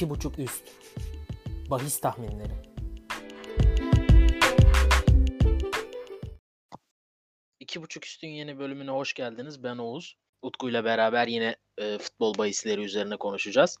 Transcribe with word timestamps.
2.5 0.00 0.42
üst. 0.42 0.62
Bahis 1.70 2.00
tahminleri. 2.00 2.52
İki 7.60 7.82
buçuk 7.82 8.04
üstün 8.04 8.28
yeni 8.28 8.58
bölümüne 8.58 8.90
hoş 8.90 9.14
geldiniz. 9.14 9.62
Ben 9.64 9.78
Oğuz. 9.78 10.16
Utku 10.42 10.70
ile 10.70 10.84
beraber 10.84 11.26
yine 11.26 11.56
e, 11.78 11.98
futbol 11.98 12.38
bahisleri 12.38 12.80
üzerine 12.84 13.16
konuşacağız. 13.16 13.78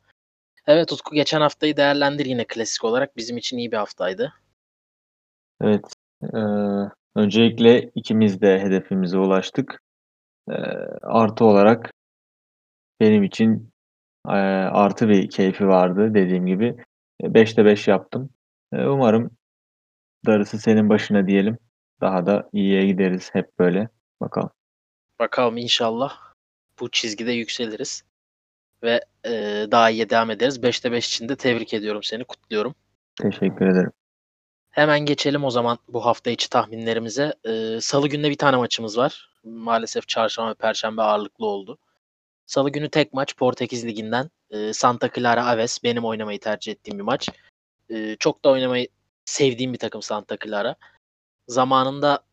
Evet 0.66 0.92
Utku 0.92 1.14
geçen 1.14 1.40
haftayı 1.40 1.76
değerlendir 1.76 2.26
yine 2.26 2.44
klasik 2.44 2.84
olarak. 2.84 3.16
Bizim 3.16 3.36
için 3.36 3.58
iyi 3.58 3.72
bir 3.72 3.76
haftaydı. 3.76 4.32
Evet. 5.60 5.84
E, 6.22 6.38
öncelikle 7.14 7.90
ikimiz 7.94 8.40
de 8.40 8.60
hedefimize 8.60 9.18
ulaştık. 9.18 9.82
E, 10.50 10.54
artı 11.02 11.44
olarak 11.44 11.92
benim 13.00 13.22
için 13.22 13.70
e, 14.26 14.30
artı 14.30 15.08
bir 15.08 15.30
keyfi 15.30 15.68
vardı 15.68 16.14
dediğim 16.14 16.46
gibi. 16.46 16.76
5'te 17.22 17.64
5 17.64 17.88
yaptım. 17.88 18.30
E, 18.72 18.84
umarım 18.86 19.30
darısı 20.26 20.58
senin 20.58 20.88
başına 20.88 21.26
diyelim. 21.26 21.58
Daha 22.00 22.26
da 22.26 22.48
iyiye 22.52 22.86
gideriz 22.86 23.30
hep 23.32 23.58
böyle. 23.58 23.88
Bakalım. 24.20 24.50
Bakalım 25.18 25.56
inşallah 25.56 26.18
bu 26.80 26.90
çizgide 26.90 27.32
yükseliriz. 27.32 28.04
Ve 28.82 29.00
e, 29.24 29.32
daha 29.70 29.90
iyiye 29.90 30.10
devam 30.10 30.30
ederiz. 30.30 30.58
5'te 30.58 30.92
5 30.92 31.08
için 31.08 31.28
de 31.28 31.36
tebrik 31.36 31.74
ediyorum 31.74 32.02
seni. 32.02 32.24
Kutluyorum. 32.24 32.74
Teşekkür 33.22 33.66
ederim. 33.66 33.92
Hemen 34.70 35.00
geçelim 35.00 35.44
o 35.44 35.50
zaman 35.50 35.78
bu 35.88 36.06
hafta 36.06 36.30
içi 36.30 36.50
tahminlerimize. 36.50 37.34
Ee, 37.48 37.80
Salı 37.80 38.08
günde 38.08 38.30
bir 38.30 38.38
tane 38.38 38.56
maçımız 38.56 38.98
var. 38.98 39.30
Maalesef 39.44 40.08
çarşamba 40.08 40.50
ve 40.50 40.54
perşembe 40.54 41.02
ağırlıklı 41.02 41.46
oldu. 41.46 41.78
Salı 42.50 42.70
günü 42.70 42.90
tek 42.90 43.12
maç 43.12 43.36
Portekiz 43.36 43.86
Ligi'nden 43.86 44.30
e, 44.50 44.72
Santa 44.72 45.10
Clara 45.12 45.46
Aves. 45.46 45.84
Benim 45.84 46.04
oynamayı 46.04 46.40
tercih 46.40 46.72
ettiğim 46.72 46.98
bir 46.98 47.04
maç. 47.04 47.28
E, 47.90 48.16
çok 48.16 48.44
da 48.44 48.50
oynamayı 48.50 48.88
sevdiğim 49.24 49.72
bir 49.72 49.78
takım 49.78 50.02
Santa 50.02 50.36
Clara. 50.44 50.76
Zamanında 51.48 52.24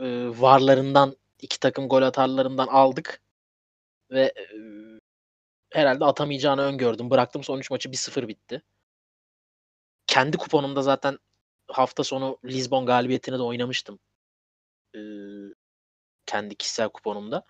e, 0.00 0.28
varlarından 0.40 1.16
iki 1.42 1.60
takım 1.60 1.88
gol 1.88 2.02
atarlarından 2.02 2.66
aldık. 2.66 3.20
Ve 4.10 4.22
e, 4.22 4.46
herhalde 5.70 6.04
atamayacağını 6.04 6.62
öngördüm. 6.62 7.10
Bıraktım 7.10 7.44
son 7.44 7.58
3 7.58 7.70
maçı 7.70 7.88
1-0 7.88 8.28
bitti. 8.28 8.62
Kendi 10.06 10.36
kuponumda 10.36 10.82
zaten 10.82 11.18
hafta 11.68 12.04
sonu 12.04 12.38
Lisbon 12.44 12.86
galibiyetini 12.86 13.38
de 13.38 13.42
oynamıştım. 13.42 13.98
Ee, 14.94 14.98
kendi 16.26 16.54
kişisel 16.54 16.88
kuponumda. 16.88 17.44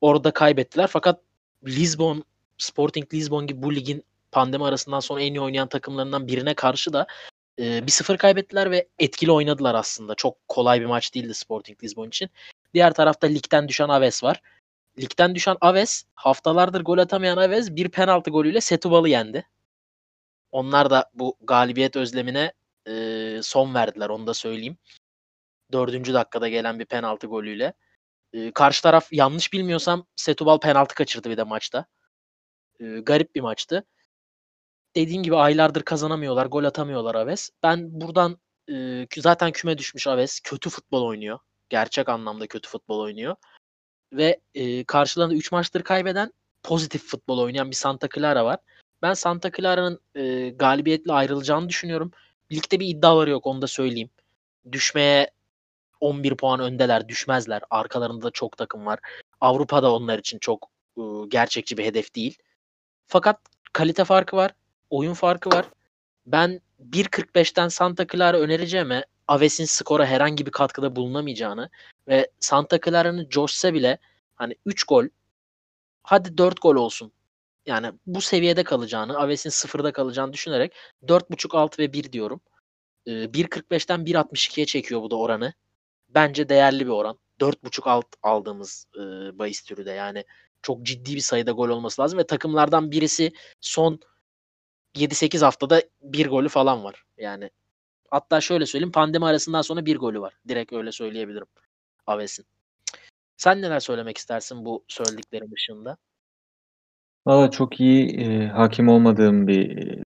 Orada 0.00 0.30
kaybettiler 0.30 0.86
fakat 0.86 1.27
Lisbon, 1.66 2.24
Sporting 2.58 3.14
Lisbon 3.14 3.46
gibi 3.46 3.62
bu 3.62 3.74
ligin 3.74 4.04
pandemi 4.32 4.64
arasından 4.64 5.00
sonra 5.00 5.20
en 5.22 5.34
iyi 5.34 5.40
oynayan 5.40 5.68
takımlarından 5.68 6.26
birine 6.26 6.54
karşı 6.54 6.92
da 6.92 7.06
e, 7.58 7.86
bir 7.86 7.92
sıfır 7.92 8.16
kaybettiler 8.16 8.70
ve 8.70 8.88
etkili 8.98 9.32
oynadılar 9.32 9.74
aslında. 9.74 10.14
Çok 10.14 10.48
kolay 10.48 10.80
bir 10.80 10.86
maç 10.86 11.14
değildi 11.14 11.34
Sporting 11.34 11.84
Lisbon 11.84 12.08
için. 12.08 12.30
Diğer 12.74 12.94
tarafta 12.94 13.26
ligden 13.26 13.68
düşen 13.68 13.88
Aves 13.88 14.24
var. 14.24 14.42
Ligden 14.98 15.34
düşen 15.34 15.56
Aves 15.60 16.04
haftalardır 16.14 16.80
gol 16.80 16.98
atamayan 16.98 17.36
Aves 17.36 17.70
bir 17.70 17.88
penaltı 17.88 18.30
golüyle 18.30 18.58
Setúbal'ı 18.58 19.08
yendi. 19.08 19.46
Onlar 20.52 20.90
da 20.90 21.10
bu 21.14 21.36
galibiyet 21.42 21.96
özlemine 21.96 22.52
e, 22.88 23.40
son 23.42 23.74
verdiler 23.74 24.08
onu 24.08 24.26
da 24.26 24.34
söyleyeyim. 24.34 24.76
Dördüncü 25.72 26.14
dakikada 26.14 26.48
gelen 26.48 26.78
bir 26.78 26.84
penaltı 26.84 27.26
golüyle. 27.26 27.72
E, 28.32 28.52
karşı 28.52 28.82
taraf 28.82 29.12
yanlış 29.12 29.52
bilmiyorsam 29.52 30.06
Setubal 30.16 30.58
penaltı 30.58 30.94
kaçırdı 30.94 31.30
bir 31.30 31.36
de 31.36 31.42
maçta. 31.42 31.86
E, 32.80 32.84
garip 32.84 33.34
bir 33.34 33.40
maçtı. 33.40 33.84
Dediğim 34.96 35.22
gibi 35.22 35.36
aylardır 35.36 35.82
kazanamıyorlar, 35.82 36.46
gol 36.46 36.64
atamıyorlar 36.64 37.14
Aves. 37.14 37.50
Ben 37.62 38.00
buradan 38.00 38.38
e, 38.70 39.06
zaten 39.16 39.52
küme 39.52 39.78
düşmüş 39.78 40.06
Aves. 40.06 40.40
Kötü 40.40 40.70
futbol 40.70 41.02
oynuyor. 41.02 41.38
Gerçek 41.68 42.08
anlamda 42.08 42.46
kötü 42.46 42.68
futbol 42.68 43.00
oynuyor. 43.00 43.36
Ve 44.12 44.40
e, 44.54 44.84
karşılarında 44.84 45.34
3 45.34 45.52
maçtır 45.52 45.82
kaybeden 45.82 46.32
pozitif 46.62 47.04
futbol 47.04 47.38
oynayan 47.38 47.70
bir 47.70 47.76
Santa 47.76 48.08
Clara 48.14 48.44
var. 48.44 48.58
Ben 49.02 49.14
Santa 49.14 49.52
Clara'nın 49.52 50.00
e, 50.14 50.50
galibiyetle 50.50 51.12
ayrılacağını 51.12 51.68
düşünüyorum. 51.68 52.10
Ligde 52.52 52.80
bir 52.80 52.86
iddiaları 52.86 53.30
yok 53.30 53.46
onu 53.46 53.62
da 53.62 53.66
söyleyeyim. 53.66 54.10
Düşmeye 54.72 55.30
11 56.00 56.34
puan 56.34 56.60
öndeler, 56.60 57.08
düşmezler. 57.08 57.62
Arkalarında 57.70 58.22
da 58.22 58.30
çok 58.30 58.56
takım 58.56 58.86
var. 58.86 58.98
Avrupa'da 59.40 59.92
onlar 59.92 60.18
için 60.18 60.38
çok 60.38 60.68
e, 60.96 61.02
gerçekçi 61.28 61.78
bir 61.78 61.84
hedef 61.84 62.14
değil. 62.14 62.38
Fakat 63.06 63.40
kalite 63.72 64.04
farkı 64.04 64.36
var, 64.36 64.54
oyun 64.90 65.14
farkı 65.14 65.50
var. 65.50 65.66
Ben 66.26 66.60
1.45'ten 66.90 67.68
Santa 67.68 68.06
Clara 68.06 68.38
önereceğime 68.38 69.04
Aves'in 69.28 69.64
skora 69.64 70.06
herhangi 70.06 70.46
bir 70.46 70.50
katkıda 70.50 70.96
bulunamayacağını 70.96 71.70
ve 72.08 72.30
Santa 72.40 72.80
Clara'nın 72.80 73.28
coşsa 73.28 73.74
bile 73.74 73.98
hani 74.36 74.56
3 74.66 74.84
gol 74.84 75.04
hadi 76.02 76.38
4 76.38 76.62
gol 76.62 76.76
olsun 76.76 77.12
yani 77.68 77.92
bu 78.06 78.20
seviyede 78.20 78.64
kalacağını, 78.64 79.18
Aves'in 79.18 79.50
sıfırda 79.50 79.92
kalacağını 79.92 80.32
düşünerek 80.32 80.72
4.5 81.02 81.56
6 81.56 81.82
ve 81.82 81.92
1 81.92 82.12
diyorum. 82.12 82.40
Ee, 83.06 83.10
1.45'ten 83.10 84.00
1.62'ye 84.00 84.66
çekiyor 84.66 85.02
bu 85.02 85.10
da 85.10 85.16
oranı. 85.16 85.52
Bence 86.08 86.48
değerli 86.48 86.86
bir 86.86 86.90
oran. 86.90 87.18
4.5 87.40 87.86
alt 87.86 88.06
aldığımız 88.22 88.86
e, 88.96 89.00
bahis 89.38 89.62
türü 89.62 89.90
yani 89.90 90.24
çok 90.62 90.82
ciddi 90.82 91.14
bir 91.14 91.20
sayıda 91.20 91.50
gol 91.50 91.68
olması 91.68 92.02
lazım 92.02 92.18
ve 92.18 92.26
takımlardan 92.26 92.90
birisi 92.90 93.32
son 93.60 94.00
7-8 94.96 95.42
haftada 95.44 95.82
bir 96.02 96.28
golü 96.28 96.48
falan 96.48 96.84
var. 96.84 97.04
Yani 97.18 97.50
hatta 98.10 98.40
şöyle 98.40 98.66
söyleyeyim 98.66 98.92
pandemi 98.92 99.26
arasından 99.26 99.62
sonra 99.62 99.86
bir 99.86 99.96
golü 99.96 100.20
var. 100.20 100.34
Direkt 100.48 100.72
öyle 100.72 100.92
söyleyebilirim 100.92 101.46
Aves'in. 102.06 102.46
Sen 103.36 103.62
neler 103.62 103.80
söylemek 103.80 104.18
istersin 104.18 104.64
bu 104.64 104.84
söylediklerim 104.88 105.50
dışında? 105.50 105.96
Valla 107.26 107.50
çok 107.50 107.80
iyi, 107.80 108.06
eee, 108.06 108.46
hakim 108.46 108.88
olmadığım 108.88 109.46
bir, 109.48 109.76
eee, 109.76 110.02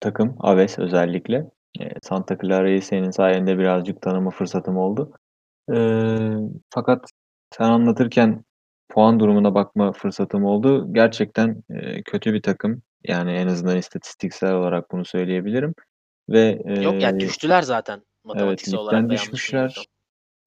takım 0.00 0.36
Aves 0.40 0.78
özellikle. 0.78 1.50
Eee, 1.80 1.92
Santa 2.02 2.38
Clara'yı 2.38 2.82
senin 2.82 3.10
sayende 3.10 3.58
birazcık 3.58 4.02
tanıma 4.02 4.30
fırsatım 4.30 4.76
oldu. 4.76 5.12
Eee, 5.72 6.32
fakat 6.70 7.10
sen 7.56 7.64
anlatırken 7.70 8.44
puan 8.90 9.20
durumuna 9.20 9.54
bakma 9.54 9.92
fırsatım 9.92 10.44
oldu. 10.44 10.94
Gerçekten, 10.94 11.62
eee, 11.70 12.02
kötü 12.04 12.34
bir 12.34 12.42
takım. 12.42 12.82
Yani 13.04 13.32
en 13.32 13.46
azından 13.48 13.78
istatistiksel 13.78 14.54
olarak 14.54 14.92
bunu 14.92 15.04
söyleyebilirim 15.04 15.74
ve, 16.30 16.62
Yok 16.80 17.02
ya 17.02 17.10
eee 17.10 17.20
düştüler 17.20 17.62
zaten 17.62 17.94
Evet, 17.98 18.04
matematiksel 18.24 18.80
olarak 18.80 19.12
yanlış 19.12 19.48
bilmiyorsam. 19.48 19.84
düşmüşler 19.84 19.86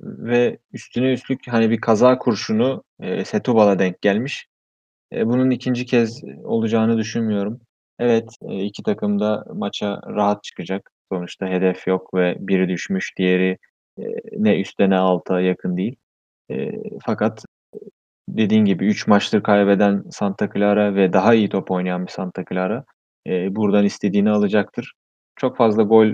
ve 0.02 0.60
üstüne 0.74 1.14
üstlük 1.14 1.40
hani 1.48 1.70
bir 1.70 1.82
kaza 1.82 2.18
kurşunu, 2.18 2.84
eee, 3.02 3.22
Setúbal'a 3.26 3.80
denk 3.80 4.02
gelmiş. 4.02 4.48
Eee, 5.14 5.28
bunun 5.28 5.52
ikinci 5.52 5.86
kez 5.86 6.24
olacağını 6.46 6.98
düşünmüyorum. 6.98 7.62
Evet, 8.00 8.30
eee, 8.44 8.66
2 8.66 8.84
takım 8.84 9.20
da 9.20 9.46
maça 9.56 10.02
rahat 10.08 10.44
çıkacak. 10.44 10.92
Sonuçta 11.12 11.48
hedef 11.48 11.88
yok 11.88 12.14
ve 12.14 12.36
biri 12.40 12.70
düşmüş, 12.70 13.14
diğeri, 13.18 13.58
eee, 13.98 14.16
ne 14.38 14.60
üste 14.62 14.90
ne 14.90 14.98
alta 14.98 15.42
yakın 15.42 15.78
değil. 15.78 15.96
Eee, 16.50 16.84
fakat, 17.06 17.46
dediğin 18.30 18.66
gibi 18.66 18.88
3 18.88 19.08
maçtır 19.08 19.44
kaybeden 19.44 20.04
Santa 20.12 20.50
Clara 20.56 20.96
ve 20.96 21.14
daha 21.14 21.36
iyi 21.36 21.50
top 21.50 21.72
oynayan 21.72 22.08
bir 22.08 22.12
Santa 22.12 22.46
Clara, 22.52 22.86
eee, 23.28 23.48
buradan 23.52 23.86
istediğini 23.86 24.32
alacaktır. 24.32 24.94
Çok 25.38 25.58
fazla 25.58 25.84
gol 25.84 26.08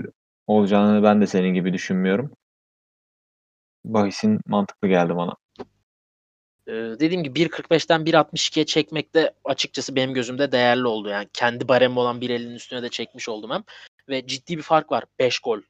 olacağını 0.48 1.02
ben 1.02 1.20
de 1.22 1.26
senin 1.28 1.54
gibi 1.54 1.72
düşünmüyorum. 1.72 2.32
Bahisin 3.84 4.40
mantıklı 4.46 4.88
geldi 4.88 5.16
bana. 5.16 5.34
Eee, 6.68 6.74
dediğim 7.00 7.24
gibi 7.24 7.34
1.45'ten 7.34 8.06
1.62'ye 8.06 8.66
çekmek 8.66 9.14
de 9.14 9.34
açıkçası 9.44 9.96
benim 9.96 10.14
gözümde 10.14 10.52
değerli 10.52 10.86
oldu. 10.88 11.08
Yani 11.08 11.28
kendi 11.32 11.68
baremi 11.68 11.98
olan 12.00 12.20
1.50'nin 12.20 12.54
üstüne 12.54 12.82
de 12.82 12.88
çekmiş 12.90 13.28
oldum 13.28 13.50
hem 13.50 13.64
ve 14.12 14.26
ciddi 14.26 14.56
bir 14.56 14.62
fark 14.62 14.92
var. 14.92 15.04
5 15.18 15.38
gol. 15.38 15.60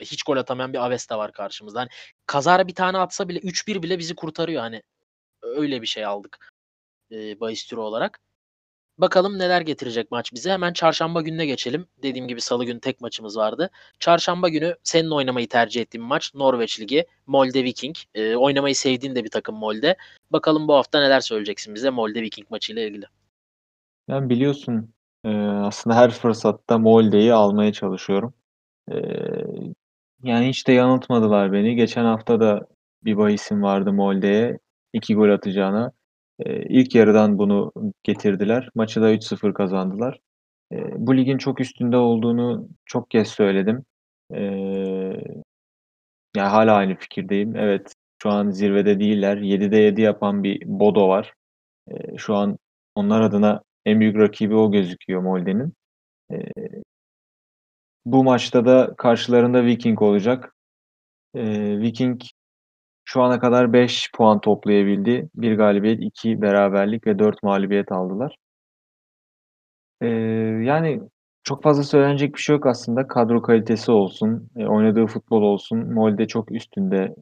Hiç 0.00 0.22
gol 0.22 0.36
atamayan 0.36 0.72
bir 0.72 0.78
Aves 0.86 1.10
de 1.10 1.14
var 1.14 1.32
karşımızda. 1.32 1.80
Hani 1.80 1.88
kazara 2.26 2.68
bir 2.68 2.74
tane 2.74 2.98
atsa 2.98 3.28
bile 3.28 3.38
3-1 3.38 3.82
bile 3.82 3.98
bizi 3.98 4.14
kurtarıyor 4.14 4.62
hani. 4.62 4.82
Öyle 5.42 5.82
bir 5.82 5.86
şey 5.86 6.04
aldık 6.04 6.48
eee, 7.10 7.36
bahis 7.40 7.72
olarak. 7.72 8.20
Bakalım 8.98 9.38
neler 9.38 9.60
getirecek 9.60 10.10
maç 10.10 10.32
bize. 10.32 10.50
Hemen 10.50 10.72
çarşamba 10.72 11.20
gününe 11.22 11.46
geçelim. 11.46 11.86
Dediğim 12.02 12.28
gibi 12.28 12.40
salı 12.40 12.64
günü 12.64 12.80
tek 12.80 13.00
maçımız 13.00 13.36
vardı. 13.36 13.70
Çarşamba 13.98 14.48
günü 14.48 14.76
senin 14.82 15.10
oynamayı 15.10 15.48
tercih 15.48 15.80
ettiğin 15.80 16.06
maç 16.06 16.34
Norveç 16.34 16.80
Ligi. 16.80 17.06
Molde 17.26 17.64
Viking. 17.64 17.96
Eee, 18.14 18.36
oynamayı 18.36 18.74
sevdiğin 18.74 19.14
de 19.14 19.24
bir 19.24 19.30
takım 19.30 19.56
Molde. 19.56 19.96
Bakalım 20.30 20.68
bu 20.68 20.74
hafta 20.74 21.00
neler 21.00 21.20
söyleyeceksin 21.20 21.74
bize 21.74 21.90
Molde 21.90 22.22
Viking 22.22 22.50
maçıyla 22.50 22.82
ilgili. 22.82 23.04
Yani 24.08 24.30
biliyorsun, 24.30 24.94
aslında 25.64 25.96
her 25.96 26.10
fırsatta 26.10 26.78
Molde'yi 26.78 27.32
almaya 27.34 27.72
çalışıyorum. 27.72 28.34
Yani 30.22 30.48
hiç 30.48 30.68
de 30.68 30.72
yanıltmadılar 30.72 31.52
beni. 31.52 31.76
Geçen 31.76 32.04
hafta 32.04 32.40
da 32.40 32.66
bir 33.04 33.16
bahisim 33.16 33.62
vardı 33.62 33.92
Molde'ye 33.92 34.58
2 34.92 35.14
gol 35.14 35.30
atacağına. 35.30 35.92
Eee, 36.46 36.66
ilk 36.68 36.94
yarıdan 36.94 37.38
bunu 37.38 37.72
getirdiler. 38.04 38.68
Maçı 38.74 39.02
da 39.02 39.12
3-0 39.12 39.54
kazandılar. 39.54 40.20
Bu 40.96 41.16
ligin 41.16 41.38
çok 41.38 41.60
üstünde 41.60 41.96
olduğunu 41.96 42.68
çok 42.86 43.10
kez 43.10 43.28
söyledim. 43.28 43.84
Eee, 44.34 45.24
ya 46.36 46.52
hâlâ 46.52 46.74
aynı 46.76 46.96
fikirdeyim. 46.96 47.56
Evet, 47.56 47.94
şu 48.22 48.30
an 48.30 48.50
zirvede 48.50 49.00
değiller. 49.00 49.36
7'de 49.38 49.76
7 49.78 50.00
yapan 50.02 50.44
bir 50.44 50.62
Bodo 50.66 51.08
var. 51.08 51.34
Şu 52.18 52.36
an 52.36 52.58
onlar 52.96 53.20
adına 53.22 53.62
en 53.88 54.00
büyük 54.00 54.16
rakibi 54.18 54.54
o 54.54 54.72
gözüküyor 54.72 55.22
Molde'nin. 55.22 55.74
Eee, 56.32 56.52
bu 58.04 58.24
maçta 58.24 58.64
da 58.66 58.94
karşılarında 58.98 59.64
Viking 59.64 60.02
olacak. 60.02 60.54
Eee, 61.34 61.80
Viking 61.80 62.22
şu 63.04 63.22
ana 63.22 63.40
kadar 63.40 63.72
5 63.72 64.10
puan 64.16 64.40
toplayabildi. 64.42 65.30
1 65.36 65.56
galibiyet, 65.56 66.00
2 66.02 66.42
beraberlik 66.42 67.06
ve 67.08 67.20
4 67.20 67.44
mağlubiyet 67.44 67.92
aldılar. 67.92 68.36
Eee, 70.02 70.08
yani 70.64 71.00
çok 71.44 71.62
fazla 71.62 71.82
söylenecek 71.82 72.34
bir 72.34 72.40
şey 72.40 72.56
yok 72.56 72.66
aslında. 72.66 73.08
Kadro 73.08 73.42
kalitesi 73.42 73.90
olsun, 73.92 74.50
eee, 74.56 74.66
oynadığı 74.66 75.06
futbol 75.06 75.42
olsun. 75.42 75.92
Molde 75.92 76.26
çok 76.26 76.52
üstünde 76.52 77.14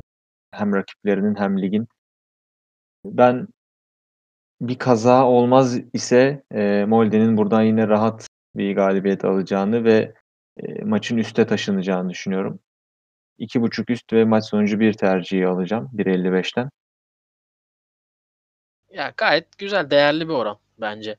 hem 0.53 0.75
rakiplerinin 0.75 1.35
hem 1.37 1.63
ligin. 1.63 1.89
Ben 3.05 3.47
bir 4.61 4.79
kaza 4.79 5.25
olmaz 5.26 5.79
ise, 5.93 6.43
eee, 6.55 6.85
Molde'nin 6.85 7.37
buradan 7.37 7.62
yine 7.62 7.88
rahat 7.88 8.29
bir 8.56 8.75
galibiyet 8.76 9.25
alacağını 9.25 9.85
ve, 9.85 10.14
eee, 10.62 10.85
maçın 10.85 11.17
üste 11.19 11.47
taşınacağını 11.47 12.11
düşünüyorum. 12.11 12.61
2.5 13.38 13.91
üst 13.91 14.12
ve 14.12 14.25
maç 14.25 14.44
sonucu 14.47 14.81
1 14.81 14.93
tercihi 14.94 15.49
alacağım 15.49 15.91
1.55'ten. 15.93 16.70
Ya 18.91 19.12
gayet 19.17 19.58
güzel, 19.58 19.91
değerli 19.91 20.29
bir 20.29 20.32
oran 20.35 20.58
bence. 20.81 21.17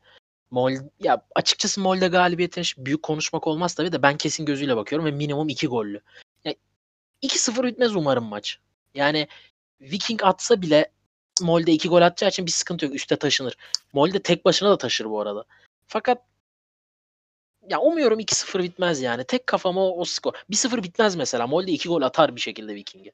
Mol 0.52 0.72
ya 1.00 1.26
açıkçası 1.36 1.82
Molde 1.82 2.08
galibiyetine 2.08 2.64
büyük 2.78 3.04
konuşmak 3.04 3.48
olmaz 3.48 3.76
tabii 3.76 3.92
de 3.92 4.02
ben 4.04 4.18
kesin 4.18 4.46
gözüyle 4.46 4.78
bakıyorum 4.78 5.06
ve 5.08 5.12
minimum 5.12 5.50
2 5.50 5.68
gollü. 5.68 6.02
Ya 6.46 6.54
2-0 7.22 7.66
bitmez 7.66 7.98
umarım 7.98 8.26
maç. 8.26 8.60
Yani 8.96 9.28
Viking 9.82 10.24
atsa 10.26 10.64
bile 10.64 10.92
Molde 11.42 11.72
2 11.72 11.90
gol 11.90 12.02
atacağı 12.02 12.30
için 12.30 12.46
bir 12.46 12.52
sıkıntı 12.52 12.86
yok. 12.86 12.96
Üste 12.96 13.16
taşınır. 13.16 13.58
Molde 13.94 14.22
tek 14.22 14.46
başına 14.46 14.70
da 14.70 14.78
taşır 14.78 15.06
bu 15.06 15.22
arada. 15.22 15.46
Fakat 15.88 16.24
ya 17.70 17.80
umuyorum 17.80 18.20
2-0 18.20 18.64
bitmez 18.64 19.02
yani. 19.02 19.24
Tek 19.24 19.48
kafama 19.48 19.82
o, 19.82 20.00
o 20.02 20.06
skor. 20.06 20.34
1-0 20.50 20.84
bitmez 20.84 21.16
mesela. 21.16 21.48
Molde 21.48 21.72
2 21.72 21.90
gol 21.90 22.02
atar 22.02 22.36
bir 22.36 22.42
şekilde 22.42 22.76
Viking'e. 22.76 23.12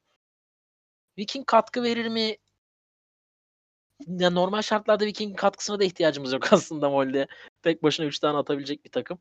Viking 1.17 1.45
katkı 1.45 1.83
verir 1.83 2.07
mi? 2.07 2.37
Ya 4.07 4.29
normal 4.29 4.61
şartlarda 4.61 5.05
Viking'in 5.05 5.35
katkısına 5.35 5.79
da 5.79 5.83
ihtiyacımız 5.83 6.33
yok 6.33 6.47
aslında 6.53 6.89
Molde. 6.89 7.27
Tek 7.61 7.83
başına 7.83 8.05
3 8.05 8.19
tane 8.19 8.37
atabilecek 8.37 8.85
bir 8.85 8.89
takım. 8.89 9.19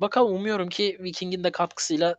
Bakalım 0.00 0.34
umuyorum 0.34 0.68
ki 0.68 0.98
Viking'in 1.00 1.44
de 1.44 1.52
katkısıyla 1.52 2.16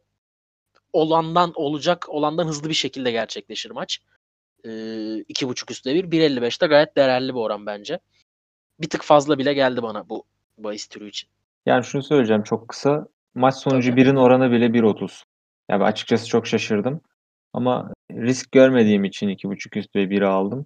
olandan 0.94 1.52
olacak, 1.56 2.10
olandan 2.10 2.48
hızlı 2.48 2.70
bir 2.70 2.74
şekilde 2.74 3.12
gerçekleşir 3.12 3.72
maç. 3.72 4.02
Ee, 4.66 4.70
2.5 4.70 5.72
üstte 5.72 5.96
1. 5.96 6.04
1.55'te 6.12 6.68
gayet 6.68 6.98
değerli 6.98 7.30
bir 7.30 7.40
oran 7.40 7.66
bence. 7.66 8.00
Bir 8.80 8.90
tık 8.90 9.04
fazla 9.04 9.38
bile 9.38 9.54
geldi 9.54 9.84
bana 9.84 10.10
bu 10.10 10.24
bahis 10.58 10.88
türü 10.88 11.10
için. 11.10 11.30
Yani 11.66 11.84
şunu 11.84 12.04
söyleyeceğim 12.04 12.44
çok 12.44 12.68
kısa. 12.68 13.08
Maç 13.36 13.56
sonucu 13.56 13.92
Tabii. 13.92 14.02
1'in 14.02 14.16
oranı 14.16 14.52
bile 14.52 14.66
1.30. 14.66 15.24
Ya 15.70 15.80
ben 15.80 15.86
açıkçası 15.86 16.28
çok 16.28 16.48
şaşırdım. 16.48 17.02
Ama 17.54 17.94
risk 18.12 18.52
görmediğim 18.52 19.04
için 19.04 19.30
2.5 19.30 19.78
üst 19.78 19.96
ve 19.96 20.04
1'i 20.04 20.26
aldım. 20.26 20.66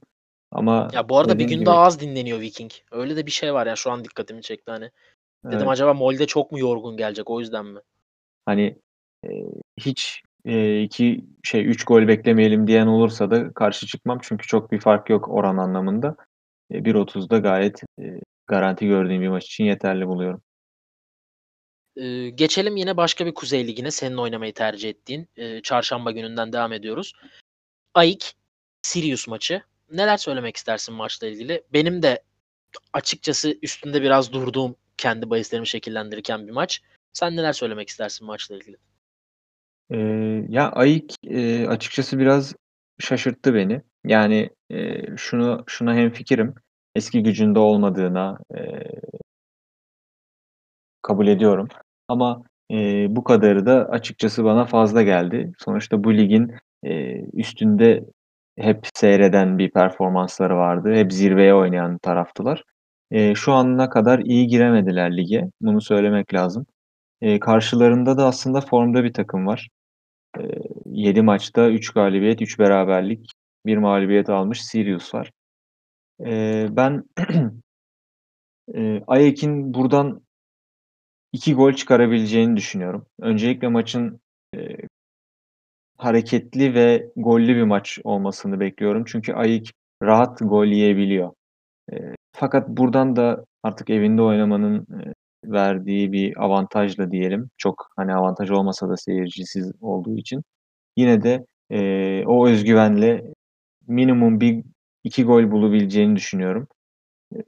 Ama 0.51 0.89
Ya 0.93 1.09
bu 1.09 1.17
arada 1.17 1.39
bir 1.39 1.43
gün 1.47 1.55
gibi 1.55 1.65
daha 1.65 1.79
az 1.79 1.99
dinleniyor 1.99 2.39
Viking. 2.39 2.71
Öyle 2.91 3.15
de 3.15 3.25
bir 3.25 3.31
şey 3.31 3.53
var 3.53 3.67
ya 3.67 3.75
şu 3.75 3.91
an 3.91 4.03
dikkatimi 4.03 4.41
çekti 4.41 4.71
hani. 4.71 4.91
Dedim 5.45 5.57
evet, 5.57 5.67
acaba 5.69 5.93
Molde 5.93 6.27
çok 6.27 6.51
mu 6.51 6.59
yorgun 6.59 6.97
gelecek 6.97 7.29
o 7.29 7.39
yüzden 7.39 7.65
mi? 7.65 7.79
hani 8.45 8.77
eee, 9.23 9.45
hiç 9.79 10.21
eee, 10.45 10.81
2 10.83 11.25
şey 11.43 11.65
3 11.65 11.83
gol 11.85 12.07
beklemeyelim 12.07 12.67
diyen 12.67 12.87
olursa 12.87 13.31
da 13.31 13.53
karşı 13.53 13.87
çıkmam. 13.87 14.19
Çünkü 14.21 14.47
çok 14.47 14.71
bir 14.71 14.79
fark 14.79 15.09
yok 15.09 15.27
oran 15.29 15.57
anlamında. 15.57 16.15
E, 16.71 16.85
1.30'da 16.85 17.37
gayet 17.37 17.81
eee, 17.99 18.19
garanti 18.47 18.87
gördüğüm 18.87 19.21
bir 19.21 19.27
maç 19.27 19.45
için 19.45 19.63
yeterli 19.63 20.07
buluyorum. 20.07 20.41
Ee, 21.95 22.29
geçelim 22.29 22.75
yine 22.77 22.97
başka 22.97 23.25
bir 23.25 23.33
Kuzey 23.33 23.67
Ligi'ne 23.67 23.91
senin 23.91 24.17
oynamayı 24.17 24.53
tercih 24.53 24.89
ettiğin. 24.89 25.27
e, 25.37 25.61
çarşamba 25.61 26.11
gününden 26.11 26.53
devam 26.53 26.73
ediyoruz. 26.73 27.13
AIK 27.93 28.33
Sirius 28.81 29.27
maçı. 29.27 29.61
Neler 29.91 30.17
söylemek 30.17 30.57
istersin 30.57 30.95
maçla 30.95 31.27
ilgili? 31.27 31.63
Benim 31.73 32.01
de 32.03 32.23
açıkçası 32.93 33.57
üstünde 33.61 34.01
biraz 34.01 34.33
durduğum 34.33 34.75
kendi 34.97 35.29
bahislerimi 35.29 35.67
şekillendirirken 35.67 36.47
bir 36.47 36.51
maç. 36.51 36.81
Sen 37.13 37.35
neler 37.35 37.53
söylemek 37.53 37.89
istersin 37.89 38.27
maçla 38.27 38.55
ilgili? 38.55 38.77
Eee, 39.91 40.45
ya 40.49 40.71
AEK 40.71 41.15
eee, 41.23 41.67
açıkçası 41.67 42.19
biraz 42.19 42.55
şaşırttı 42.99 43.53
beni. 43.53 43.81
Yani 44.05 44.49
eee, 44.69 45.05
şunu 45.17 45.63
şuna 45.67 45.95
hemfikirim. 45.95 46.53
Eski 46.95 47.23
gücünde 47.23 47.59
olmadığına 47.59 48.37
eee, 48.55 49.01
kabul 51.01 51.27
ediyorum. 51.27 51.67
Ama 52.07 52.41
eee, 52.69 53.07
bu 53.09 53.23
kadarı 53.23 53.65
da 53.65 53.85
açıkçası 53.89 54.43
bana 54.43 54.65
fazla 54.65 55.01
geldi. 55.03 55.51
Sonuçta 55.59 56.03
bu 56.03 56.13
ligin 56.17 56.51
eee, 56.83 57.25
üstünde 57.33 58.03
hep 58.59 58.79
seyreden 58.93 59.57
bir 59.57 59.71
performansları 59.71 60.55
vardı. 60.57 60.93
Hep 60.95 61.13
zirveye 61.13 61.53
oynayan 61.55 61.97
taraftılar. 61.97 62.63
Eee, 63.11 63.33
şu 63.35 63.53
ana 63.53 63.89
kadar 63.89 64.19
iyi 64.19 64.47
giremediler 64.47 65.17
lige. 65.17 65.49
Bunu 65.61 65.81
söylemek 65.81 66.33
lazım. 66.33 66.65
Eee, 67.21 67.39
karşılarında 67.39 68.17
da 68.17 68.25
aslında 68.27 68.61
formda 68.61 69.03
bir 69.03 69.13
takım 69.13 69.47
var. 69.47 69.69
Eee, 70.39 70.61
7 70.87 71.23
maçta 71.23 71.69
3 71.71 71.91
galibiyet, 71.93 72.41
3 72.43 72.59
beraberlik, 72.59 73.31
1 73.65 73.77
mağlubiyet 73.77 74.29
almış 74.29 74.65
Sirius 74.65 75.15
var. 75.15 75.31
Eee, 76.19 76.67
ben 76.71 77.03
eee, 78.73 79.03
AEK'in 79.07 79.73
buradan 79.73 80.25
2 81.33 81.53
gol 81.55 81.73
çıkarabileceğini 81.73 82.57
düşünüyorum. 82.57 83.05
Öncelikle 83.21 83.67
maçın 83.67 84.19
eee, 84.53 84.77
hareketli 85.97 86.73
ve 86.75 87.11
gollü 87.15 87.55
bir 87.55 87.63
maç 87.63 87.99
olmasını 88.03 88.59
bekliyorum. 88.59 89.03
Çünkü 89.07 89.33
AEK 89.33 89.71
rahat 90.03 90.39
gol 90.41 90.65
yiyebiliyor. 90.65 91.31
Eee, 91.93 92.15
fakat 92.33 92.69
buradan 92.69 93.15
da 93.15 93.45
artık 93.63 93.91
evinde 93.91 94.23
oynamanın 94.23 94.87
eee, 95.01 95.13
verdiği 95.51 96.11
bir 96.11 96.43
avantajla 96.43 97.11
diyelim. 97.11 97.49
Çok 97.57 97.87
hani 97.95 98.15
avantaj 98.15 98.51
olmasa 98.51 98.89
da 98.89 98.97
seyircisiz 98.97 99.71
olduğu 99.81 100.17
için. 100.17 100.43
Yine 100.97 101.23
de 101.23 101.45
eee, 101.69 102.23
o 102.27 102.47
özgüvenle 102.47 103.33
minimum 103.87 104.41
bir 104.41 104.63
2 105.03 105.23
gol 105.23 105.51
bulabileceğini 105.51 106.15
düşünüyorum. 106.15 106.67
Eee, 107.35 107.43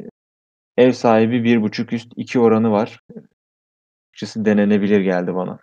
ev 0.77 0.91
sahibi 0.91 1.43
1.5 1.43 1.93
üst 1.93 2.13
2 2.15 2.39
oranı 2.39 2.71
var. 2.71 3.01
Açıkçası 4.13 4.45
denenebilir 4.45 5.01
geldi 5.01 5.35
bana. 5.35 5.59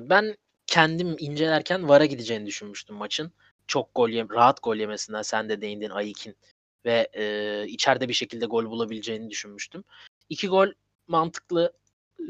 Ben 0.00 0.36
kendim 0.66 1.16
incelerken 1.18 1.88
VAR'a 1.88 2.06
gideceğini 2.06 2.46
düşünmüştüm 2.46 2.96
maçın. 2.96 3.32
Çok 3.66 3.94
gol 3.94 4.08
yem 4.08 4.30
rahat 4.30 4.62
gol 4.62 4.76
yemesinden 4.76 5.22
sen 5.22 5.48
de 5.48 5.60
değindin 5.60 5.90
AEK'in 5.90 6.36
ve 6.84 7.08
e, 7.12 7.64
içeride 7.68 8.08
bir 8.08 8.14
şekilde 8.14 8.46
gol 8.46 8.70
bulabileceğini 8.70 9.30
düşünmüştüm. 9.30 9.84
İki 10.30 10.48
gol 10.48 10.68
mantıklı. 11.06 11.72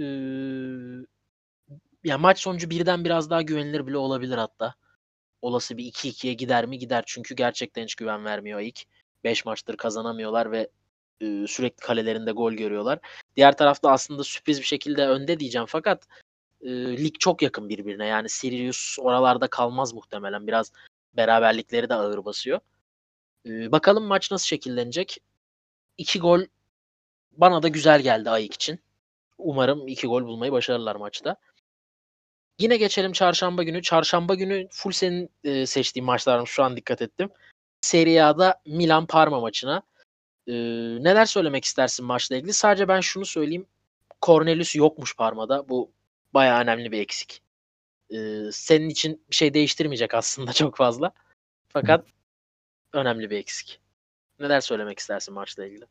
Ee, 0.00 0.04
ya 2.04 2.18
maç 2.18 2.38
sonucu 2.40 2.70
birden 2.70 3.04
biraz 3.04 3.30
daha 3.30 3.42
güvenilir 3.42 3.86
bile 3.86 3.96
olabilir 3.96 4.38
hatta. 4.38 4.74
Olası 5.42 5.76
bir 5.76 5.84
2-2'ye 5.84 6.34
gider 6.34 6.66
mi? 6.66 6.78
Gider. 6.78 7.04
Çünkü 7.06 7.34
gerçekten 7.36 7.82
hiç 7.82 7.94
güven 7.94 8.24
vermiyor 8.24 8.58
AEK. 8.58 8.86
5 9.24 9.44
maçtır 9.44 9.76
kazanamıyorlar 9.76 10.52
ve 10.52 10.70
e, 11.20 11.46
sürekli 11.46 11.80
kalelerinde 11.80 12.32
gol 12.32 12.52
görüyorlar. 12.52 12.98
Diğer 13.36 13.56
tarafta 13.56 13.90
aslında 13.90 14.24
sürpriz 14.24 14.60
bir 14.60 14.66
şekilde 14.66 15.08
önde 15.08 15.40
diyeceğim 15.40 15.66
fakat 15.70 16.06
e, 16.62 16.70
lig 17.04 17.14
çok 17.18 17.42
yakın 17.42 17.68
birbirine. 17.68 18.06
Yani 18.06 18.28
Sirius 18.28 18.98
oralarda 19.00 19.48
kalmaz 19.48 19.94
muhtemelen. 19.94 20.46
Biraz 20.46 20.72
beraberlikleri 21.16 21.88
de 21.88 21.94
ağır 21.94 22.24
basıyor. 22.24 22.60
E, 23.46 23.72
bakalım 23.72 24.04
maç 24.04 24.30
nasıl 24.30 24.46
şekillenecek. 24.46 25.18
İki 25.98 26.18
gol 26.18 26.40
bana 27.40 27.62
da 27.62 27.68
güzel 27.68 28.00
geldi 28.02 28.30
Ayık 28.30 28.54
için. 28.54 28.80
Umarım 29.38 29.88
iki 29.88 30.06
gol 30.06 30.24
bulmayı 30.24 30.52
başarırlar 30.52 30.96
maçta. 30.96 31.36
Yine 32.60 32.76
geçelim 32.76 33.12
çarşamba 33.12 33.62
günü. 33.62 33.82
Çarşamba 33.82 34.34
günü 34.34 34.68
full 34.70 34.92
senin 34.92 35.30
e, 35.44 35.66
seçtiğin 35.66 36.06
maçlarım 36.06 36.46
şu 36.46 36.62
an 36.64 36.76
dikkat 36.76 37.02
ettim. 37.02 37.30
Serie 37.80 38.20
A'da 38.20 38.62
Milan 38.66 39.06
Parma 39.06 39.40
maçına. 39.40 39.82
E, 40.46 40.52
neler 41.04 41.26
söylemek 41.26 41.64
istersin 41.64 42.06
maçla 42.06 42.36
ilgili? 42.36 42.52
Sadece 42.52 42.88
ben 42.88 43.00
şunu 43.00 43.26
söyleyeyim. 43.26 43.66
Cornelius 44.22 44.76
yokmuş 44.76 45.16
Parma'da. 45.16 45.68
Bu 45.68 45.92
bayağı 46.34 46.60
önemli 46.60 46.92
bir 46.92 47.00
eksik. 47.00 47.42
Ee, 48.10 48.50
senin 48.52 48.88
için 48.88 49.24
bir 49.30 49.36
şey 49.36 49.54
değiştirmeyecek 49.54 50.14
aslında 50.14 50.52
çok 50.52 50.76
fazla. 50.76 51.12
Fakat 51.68 52.06
önemli 52.92 53.30
bir 53.30 53.36
eksik. 53.36 53.80
Neler 54.38 54.60
söylemek 54.60 54.98
istersin 54.98 55.34
maçla 55.34 55.66
ilgili? 55.66 55.84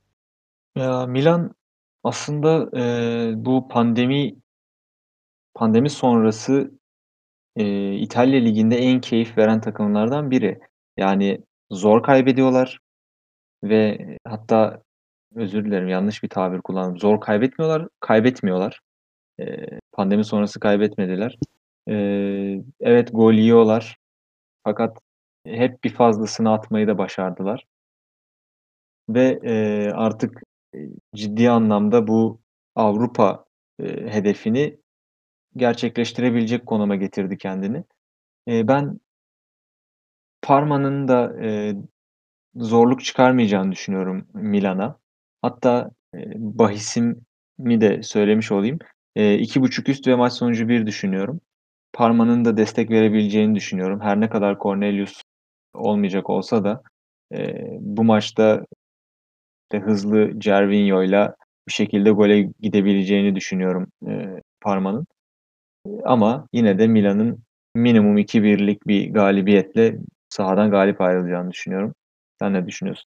Ya 0.75 1.05
Milan 1.07 1.55
Aslında, 2.03 2.69
eee, 2.73 3.33
bu 3.37 3.67
pandemi 3.67 4.35
pandemi 5.53 5.89
sonrası, 5.89 6.71
eee, 7.57 7.95
İtalya 7.95 8.41
Ligi'nde 8.41 8.77
en 8.77 9.01
keyif 9.01 9.37
veren 9.39 9.61
takımlardan 9.61 10.31
biri. 10.31 10.59
Yani 10.97 11.41
zor 11.71 12.03
kaybediyorlar 12.03 12.79
ve 13.63 13.99
hatta 14.27 14.83
özür 15.35 15.65
dilerim 15.65 15.89
yanlış 15.89 16.23
bir 16.23 16.29
tabir 16.29 16.61
kullandım. 16.61 16.99
Zor 16.99 17.21
kaybetmiyorlar, 17.21 17.87
kaybetmiyorlar. 18.01 18.81
Eee, 19.39 19.79
pandemi 19.93 20.25
sonrası 20.25 20.61
kaybetmediler. 20.61 21.37
Eee, 21.87 22.63
evet, 22.81 23.09
gol 23.13 23.33
yiyorlar 23.33 23.97
fakat 24.65 24.97
hep 25.47 25.85
bir 25.85 25.93
fazlasını 25.93 26.53
atmayı 26.53 26.87
da 26.87 26.99
başardılar. 26.99 27.65
Ve, 29.09 29.39
eee, 29.43 29.91
artık, 29.95 30.41
ciddi 31.15 31.49
anlamda 31.49 32.07
bu 32.07 32.41
Avrupa, 32.75 33.45
eee, 33.79 34.07
hedefini 34.13 34.77
gerçekleştirebilecek 35.57 36.67
konuma 36.67 36.95
getirdi 36.97 37.37
kendini. 37.39 37.85
Eee, 38.47 38.69
ben 38.69 38.99
Parma'nın 40.41 41.07
da, 41.07 41.33
zorluk 42.55 43.05
çıkarmayacağını 43.05 43.71
düşünüyorum 43.71 44.27
Milan'a. 44.33 44.99
Hatta, 45.41 45.91
bahisimi 46.37 47.15
de 47.81 48.03
söylemiş 48.03 48.51
olayım. 48.51 48.79
Eee, 49.15 49.35
2.5 49.35 49.89
üst 49.89 50.07
ve 50.07 50.15
maç 50.15 50.33
sonucu 50.33 50.69
1 50.69 50.87
düşünüyorum. 50.87 51.41
Parma'nın 51.93 52.45
da 52.45 52.57
destek 52.57 52.91
verebileceğini 52.91 53.55
düşünüyorum. 53.55 54.01
Her 54.01 54.21
ne 54.21 54.29
kadar 54.29 54.59
Cornelius 54.59 55.23
olmayacak 55.75 56.29
olsa 56.29 56.63
da, 56.63 56.83
bu 57.81 58.03
maçta 58.03 58.65
işte 59.73 59.85
hızlı 59.85 60.31
Gervinho'yla 60.37 61.35
bir 61.67 61.73
şekilde 61.73 62.11
gole 62.11 62.41
gidebileceğini 62.59 63.35
düşünüyorum, 63.35 63.87
eee, 64.07 64.41
Parma'nın. 64.61 65.05
Ama 66.05 66.47
yine 66.53 66.79
de 66.79 66.87
Milan'ın 66.87 67.43
minimum 67.75 68.17
2-1'lik 68.17 68.87
bir 68.87 69.13
galibiyetle 69.13 69.95
sahadan 70.29 70.71
galip 70.71 71.01
ayrılacağını 71.01 71.51
düşünüyorum. 71.51 71.95
Sen 72.39 72.53
ne 72.53 72.67
düşünüyorsun? 72.67 73.05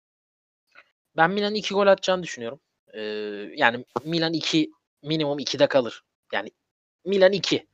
Ben 1.17 1.31
Milan'ın 1.31 1.55
2 1.55 1.73
gol 1.73 1.87
atacağını 1.87 2.23
düşünüyorum. 2.23 2.59
Eee, 2.93 3.01
yani 3.55 3.85
Milan 4.05 4.33
2 4.33 4.71
minimum 5.03 5.39
2'de 5.39 5.67
kalır. 5.67 6.01
Yani 6.33 6.49
Milan 7.05 7.31
2 7.31 7.67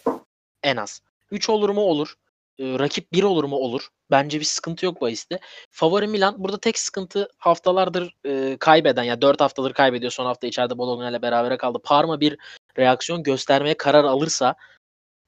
en 0.64 0.78
az. 0.78 1.02
3 1.32 1.50
olur 1.50 1.70
mu? 1.70 1.82
Olur. 1.82 2.16
Eee, 2.58 2.80
rakip 2.80 3.14
1 3.14 3.24
olur 3.24 3.44
mu? 3.44 3.56
Olur. 3.56 3.88
Bence 4.12 4.40
bir 4.40 4.46
sıkıntı 4.46 4.86
yok 4.86 5.02
bahiste. 5.02 5.40
Favori 5.72 6.08
Milan. 6.08 6.36
Burada 6.44 6.58
tek 6.60 6.80
sıkıntı 6.80 7.28
haftalardır, 7.38 8.14
eee, 8.26 8.58
kaybeden 8.60 9.04
ya 9.04 9.22
4 9.22 9.42
haftadır 9.42 9.74
kaybediyor. 9.74 10.12
Son 10.12 10.26
hafta 10.26 10.48
içeride 10.48 10.78
Bologna'yla 10.78 11.22
berabere 11.22 11.58
kaldı. 11.58 11.80
Parma 11.84 12.20
bir 12.20 12.38
reaksiyon 12.78 13.24
göstermeye 13.24 13.78
karar 13.78 14.04
alırsa 14.04 14.56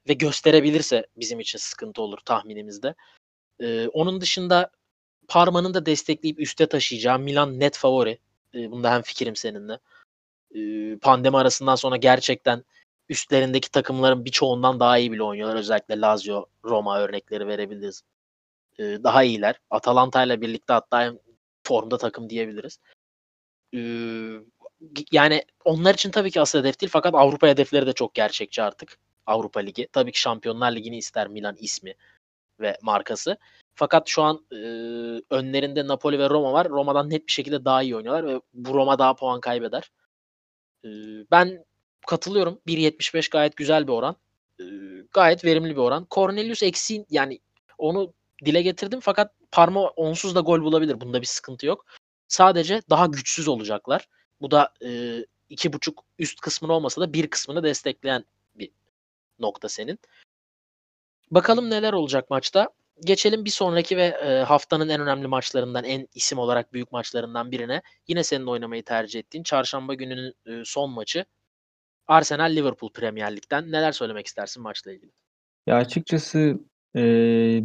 ve 0.10 0.14
gösterebilirse 0.14 1.08
bizim 1.18 1.40
için 1.42 1.60
sıkıntı 1.60 2.02
olur 2.04 2.20
tahminimizde. 2.26 2.96
Eee, 3.62 3.90
onun 3.94 4.22
dışında 4.22 4.72
Parma'nın 5.30 5.76
da 5.76 5.88
destekleyip 5.88 6.40
üste 6.42 6.68
taşıyacağı 6.70 7.20
Milan 7.20 7.60
net 7.60 7.78
favori. 7.78 8.20
Eee, 8.54 8.72
bunda 8.72 8.94
hemfikirim 8.96 9.38
seninle. 9.38 9.80
Eee, 10.56 10.98
pandemi 11.02 11.38
arasından 11.38 11.76
sonra 11.76 11.98
gerçekten 11.98 12.64
üstlerindeki 13.10 13.72
takımların 13.72 14.26
birçoğundan 14.26 14.80
daha 14.80 14.98
iyi 14.98 15.12
bile 15.12 15.24
oynuyorlar. 15.24 15.56
Özellikle 15.58 16.02
Lazio, 16.02 16.46
Roma 16.66 17.00
örnekleri 17.02 17.48
verebiliriz. 17.48 18.02
Eee, 18.80 19.04
daha 19.06 19.24
iyiler. 19.24 19.56
Atalanta'yla 19.72 20.42
birlikte 20.42 20.74
hatta 20.74 21.04
en 21.06 21.20
formda 21.68 21.98
takım 21.98 22.30
diyebiliriz. 22.30 22.80
Eee, 23.74 24.40
yani 25.12 25.44
onlar 25.66 25.94
için 25.94 26.12
tabii 26.12 26.32
ki 26.32 26.42
asıl 26.42 26.60
hedef 26.60 26.82
değil 26.82 26.90
fakat 26.94 27.16
Avrupa 27.16 27.48
hedefleri 27.48 27.88
de 27.88 27.94
çok 27.94 28.16
gerçekçi 28.16 28.64
artık. 28.64 28.98
Avrupa 29.28 29.60
Ligi. 29.60 29.88
Tabii 29.94 30.12
ki 30.12 30.22
Şampiyonlar 30.22 30.72
Ligi'ni 30.74 30.98
ister 30.98 31.28
Milan 31.28 31.56
ismi 31.60 31.96
ve 32.62 32.78
markası. 32.84 33.38
Fakat 33.76 34.10
şu 34.10 34.24
an, 34.24 34.46
eee, 34.52 35.22
önlerinde 35.32 35.88
Napoli 35.88 36.20
ve 36.20 36.30
Roma 36.30 36.54
var. 36.54 36.70
Roma'dan 36.70 37.10
net 37.10 37.28
bir 37.28 37.32
şekilde 37.34 37.66
daha 37.66 37.84
iyi 37.84 37.96
oynuyorlar 37.96 38.28
ve 38.28 38.42
bu 38.54 38.74
Roma 38.76 39.00
daha 39.00 39.16
puan 39.16 39.42
kaybeder. 39.42 39.92
Eee, 40.84 40.92
ben 41.32 41.66
katılıyorum. 42.08 42.60
1.75 42.68 43.30
gayet 43.30 43.56
güzel 43.58 43.88
bir 43.88 43.92
oran. 43.94 44.16
Eee, 44.60 44.68
gayet 45.14 45.46
verimli 45.46 45.70
bir 45.72 45.82
oran. 45.82 46.08
Cornelius 46.12 46.64
eksiğin 46.64 47.06
yani 47.10 47.40
onu 47.78 48.14
dile 48.46 48.62
getirdim 48.62 49.00
fakat 49.00 49.32
Parma 49.52 49.82
onsuz 49.90 50.36
da 50.36 50.40
gol 50.40 50.62
bulabilir. 50.62 51.02
Bunda 51.02 51.22
bir 51.22 51.26
sıkıntı 51.28 51.66
yok. 51.66 51.86
Sadece 52.28 52.82
daha 52.90 53.06
güçsüz 53.06 53.48
olacaklar. 53.48 54.08
Bu 54.42 54.52
da, 54.52 54.74
eee, 54.82 55.26
2.5 55.50 55.96
üst 56.20 56.42
kısmını 56.42 56.74
olmasa 56.74 57.02
da 57.02 57.14
bir 57.14 57.28
kısmını 57.30 57.64
destekleyen 57.64 58.26
bir 58.56 58.72
nokta 59.40 59.70
senin. 59.70 60.00
Bakalım 61.32 61.70
neler 61.70 61.94
olacak 61.94 62.30
maçta. 62.30 62.70
Geçelim 63.06 63.46
bir 63.46 63.50
sonraki 63.50 63.98
ve, 63.98 64.06
eee, 64.26 64.40
haftanın 64.44 64.90
en 64.90 65.02
önemli 65.02 65.28
maçlarından, 65.28 65.84
en 65.84 66.08
isim 66.16 66.40
olarak 66.40 66.74
büyük 66.74 66.92
maçlarından 66.92 67.52
birine. 67.52 67.82
Yine 68.08 68.24
senin 68.24 68.46
oynamayı 68.48 68.84
tercih 68.84 69.20
ettiğin 69.20 69.44
çarşamba 69.44 69.94
gününün, 69.94 70.34
eee, 70.48 70.62
son 70.66 70.90
maçı. 70.92 71.26
Arsenal 72.08 72.56
Liverpool 72.56 72.92
Premier 72.94 73.36
Lig'den. 73.36 73.72
Neler 73.72 73.92
söylemek 73.92 74.28
istersin 74.28 74.64
maçla 74.64 74.92
ilgili? 74.94 75.12
Ya, 75.68 75.76
açıkçası, 75.78 76.60
eee, 76.96 77.64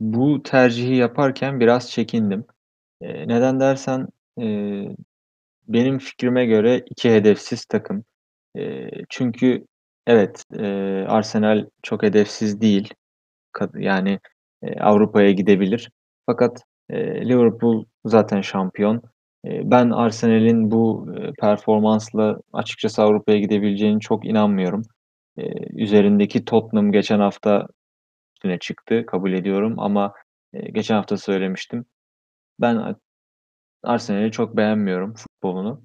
bu 0.00 0.42
tercihi 0.42 0.96
yaparken 0.96 1.60
biraz 1.60 1.90
çekindim. 1.90 2.44
Eee, 3.02 3.28
neden 3.28 3.60
dersen, 3.60 4.08
eee, 4.38 4.96
benim 5.68 5.98
fikrime 5.98 6.46
göre 6.46 6.78
2 6.90 7.10
hedefsiz 7.12 7.64
takım. 7.66 8.04
Eee, 8.56 8.90
çünkü 9.10 9.66
evet, 10.06 10.44
eee, 10.54 11.06
Arsenal 11.08 11.66
çok 11.82 12.02
hedefsiz 12.02 12.60
değil. 12.60 12.94
Yani, 13.76 14.20
eee, 14.62 14.76
Avrupa'ya 14.80 15.32
gidebilir. 15.32 15.90
Fakat, 16.26 16.64
eee, 16.90 17.28
Liverpool 17.28 17.84
zaten 18.06 18.40
şampiyon. 18.40 19.02
Eee, 19.48 19.62
ben 19.64 19.90
Arsenal'in 19.90 20.72
bu, 20.72 21.08
eee, 21.18 21.32
performansla 21.40 22.38
açıkçası 22.54 23.02
Avrupa'ya 23.02 23.38
gidebileceğine 23.40 24.00
çok 24.00 24.26
inanmıyorum. 24.26 24.82
Eee, 25.38 25.54
üzerindeki 25.76 26.44
Tottenham 26.46 26.92
geçen 26.92 27.20
hafta 27.20 27.66
üstüne 28.36 28.58
çıktı, 28.58 29.06
kabul 29.06 29.34
ediyorum 29.34 29.80
ama, 29.80 30.14
eee, 30.54 30.70
geçen 30.72 30.96
hafta 30.96 31.18
söylemiştim. 31.18 31.84
Ben 32.60 32.96
Arsenal'i 33.84 34.32
çok 34.32 34.56
beğenmiyorum 34.58 35.14
futbolunu. 35.14 35.82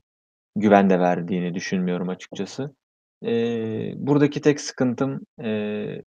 Güven 0.57 0.91
de 0.91 0.99
verdiğini 1.01 1.55
düşünmüyorum 1.55 2.09
açıkçası. 2.09 2.75
Eee, 3.23 3.93
buradaki 3.97 4.41
tek 4.41 4.61
sıkıntım, 4.61 5.21
eee, 5.43 6.03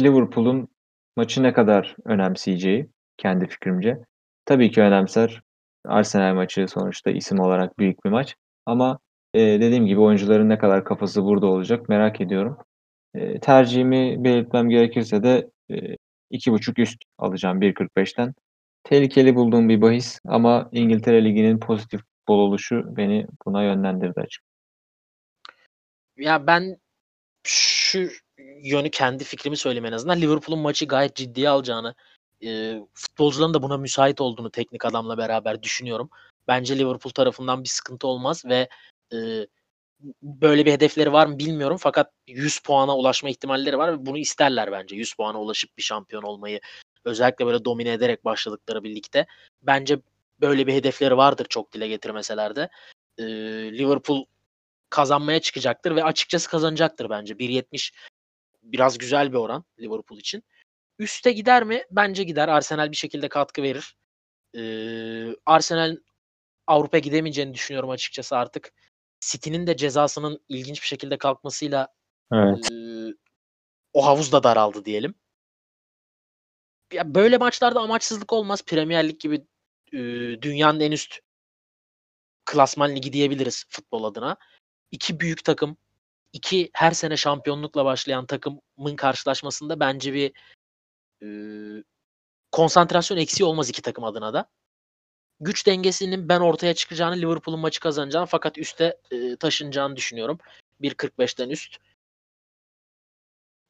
Liverpool'un 0.00 0.68
maçı 1.16 1.42
ne 1.42 1.52
kadar 1.52 1.96
önemseyeceği 2.06 2.90
kendi 3.18 3.48
fikrimce. 3.48 3.98
Tabii 4.46 4.70
ki 4.70 4.82
önemser. 4.82 5.42
Arsenal 5.84 6.34
maçı 6.34 6.68
sonuçta 6.68 7.10
isim 7.10 7.40
olarak 7.40 7.78
büyük 7.78 8.04
bir 8.04 8.10
maç 8.10 8.34
ama, 8.66 8.98
eee, 9.34 9.60
dediğim 9.60 9.86
gibi 9.86 10.00
oyuncuların 10.00 10.48
ne 10.48 10.58
kadar 10.58 10.84
kafası 10.84 11.24
burada 11.24 11.46
olacak 11.46 11.88
merak 11.88 12.20
ediyorum. 12.20 12.58
Eee, 13.14 13.40
tercihimi 13.40 14.24
belirtmem 14.24 14.68
gerekirse 14.68 15.22
de, 15.22 15.50
eee, 15.68 15.96
2.5 16.30 16.78
üst 16.78 16.98
alacağım 17.18 17.60
1.45'ten. 17.60 18.34
Tehlikeli 18.84 19.34
bulduğum 19.36 19.68
bir 19.68 19.80
bahis 19.82 20.20
ama 20.28 20.68
İngiltere 20.72 21.24
Ligi'nin 21.24 21.58
pozitif 21.60 22.00
futbol 22.00 22.38
oluşu 22.38 22.84
beni 22.96 23.26
buna 23.46 23.62
yönlendirdi 23.64 24.20
açık 24.20 24.44
Ya, 26.16 26.46
ben 26.46 26.76
şu 27.46 28.08
yönü 28.62 28.90
kendi 28.90 29.24
fikrimi 29.24 29.56
söyleyeyim 29.56 29.84
en 29.86 29.92
azından. 29.92 30.20
Liverpool'un 30.20 30.62
maçı 30.62 30.86
gayet 30.86 31.16
ciddiye 31.16 31.48
alacağını, 31.48 31.94
eee, 32.40 32.82
futbolcuların 32.94 33.54
da 33.54 33.62
buna 33.62 33.76
müsait 33.76 34.20
olduğunu 34.20 34.50
teknik 34.50 34.84
adamla 34.84 35.18
beraber 35.18 35.62
düşünüyorum. 35.62 36.10
Bence 36.48 36.78
Liverpool 36.78 37.12
tarafından 37.12 37.64
bir 37.64 37.68
sıkıntı 37.68 38.06
olmaz 38.06 38.44
ve, 38.46 38.68
eee, 39.12 39.46
böyle 40.22 40.66
bir 40.66 40.72
hedefleri 40.72 41.12
var 41.12 41.26
mı 41.26 41.38
bilmiyorum 41.38 41.78
fakat 41.80 42.12
100 42.28 42.60
puana 42.60 42.96
ulaşma 42.98 43.30
ihtimalleri 43.30 43.78
var 43.78 43.92
ve 43.94 44.06
bunu 44.06 44.18
isterler 44.18 44.72
bence. 44.72 44.96
100 44.96 45.14
puana 45.14 45.40
ulaşıp 45.42 45.78
bir 45.78 45.82
şampiyon 45.82 46.22
olmayı, 46.22 46.60
özellikle 47.04 47.46
böyle 47.46 47.64
domine 47.64 47.92
ederek 47.92 48.24
başladıkları 48.24 48.84
bir 48.84 48.94
ligde. 48.96 49.26
Bence 49.62 50.00
böyle 50.40 50.66
bir 50.66 50.74
hedefleri 50.74 51.16
vardır 51.16 51.46
çok 51.50 51.72
dile 51.72 51.88
getirmeseler 51.88 52.56
de. 52.56 52.70
Eee, 53.18 53.26
Liverpool 53.78 54.24
kazanmaya 54.90 55.40
çıkacaktır 55.40 55.96
ve 55.96 56.04
açıkçası 56.04 56.50
kazanacaktır 56.50 57.10
bence. 57.10 57.38
1.70 57.38 57.92
biraz 58.62 58.98
güzel 58.98 59.32
bir 59.32 59.38
oran 59.38 59.64
Liverpool 59.80 60.18
için. 60.20 60.44
Üste 61.00 61.32
gider 61.32 61.64
mi? 61.64 61.84
Bence 61.90 62.24
gider. 62.24 62.48
Arsenal 62.48 62.90
bir 62.90 62.96
şekilde 62.96 63.28
katkı 63.28 63.62
verir. 63.62 63.96
Eee, 64.54 65.36
Arsenal'in 65.46 66.04
Avrupa'ya 66.66 67.00
gidemeyeceğini 67.00 67.54
düşünüyorum 67.54 67.90
açıkçası 67.90 68.36
artık. 68.36 68.72
City'nin 69.20 69.66
de 69.66 69.76
cezasının 69.76 70.44
ilginç 70.48 70.82
bir 70.82 70.86
şekilde 70.86 71.18
kalkmasıyla, 71.18 71.88
Evet. 72.32 72.70
eee, 72.70 73.14
o 73.92 74.06
havuz 74.06 74.32
da 74.32 74.42
daraldı 74.42 74.84
diyelim. 74.84 75.14
Ya, 76.92 77.14
böyle 77.14 77.38
maçlarda 77.38 77.80
amaçsızlık 77.80 78.32
olmaz. 78.32 78.64
Premier 78.64 79.08
Lig 79.08 79.20
gibi, 79.20 79.46
eee, 79.92 80.42
dünyanın 80.42 80.80
en 80.80 80.92
üst 80.92 81.18
klasman 82.44 82.96
ligi 82.96 83.12
diyebiliriz 83.12 83.64
futbol 83.68 84.04
adına. 84.04 84.36
iki 84.90 85.20
büyük 85.20 85.44
takım, 85.44 85.76
iki 86.32 86.70
her 86.74 86.90
sene 86.90 87.16
şampiyonlukla 87.16 87.84
başlayan 87.84 88.26
takımın 88.26 88.96
karşılaşmasında 88.96 89.80
bence 89.80 90.14
bir 90.14 90.32
e, 91.22 91.28
konsantrasyon 92.52 93.18
eksiği 93.18 93.46
olmaz 93.46 93.68
iki 93.70 93.82
takım 93.82 94.04
adına 94.04 94.34
da. 94.34 94.50
Güç 95.40 95.66
dengesinin 95.66 96.28
ben 96.28 96.40
ortaya 96.40 96.74
çıkacağını, 96.74 97.16
Liverpool'un 97.16 97.60
maçı 97.60 97.80
kazanacağını 97.80 98.26
fakat 98.26 98.58
üste 98.58 98.98
e, 99.10 99.36
taşınacağını 99.36 99.96
düşünüyorum. 99.96 100.38
1.45'ten 100.80 101.50
üst. 101.50 101.76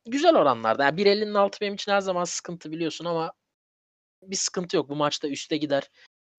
Güzel 0.06 0.36
oranlarda. 0.36 0.84
Yani 0.84 1.00
1.50'nin 1.00 1.34
altı 1.34 1.60
benim 1.60 1.74
için 1.74 1.92
her 1.92 2.00
zaman 2.00 2.24
sıkıntı 2.24 2.70
biliyorsun 2.72 3.04
ama 3.04 3.32
bir 4.22 4.36
sıkıntı 4.36 4.76
yok. 4.76 4.88
Bu 4.88 4.96
maçta 4.96 5.28
üste 5.28 5.56
gider. 5.56 5.90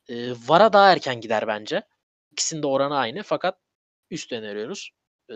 E, 0.10 0.32
Vara 0.32 0.74
daha 0.74 0.92
erken 0.92 1.22
gider 1.22 1.48
bence. 1.48 1.84
İkisinin 2.32 2.64
de 2.64 2.68
oranı 2.68 2.98
aynı 2.98 3.24
fakat 3.24 3.60
üst 4.12 4.32
öneriyoruz. 4.32 4.92
E, 5.30 5.36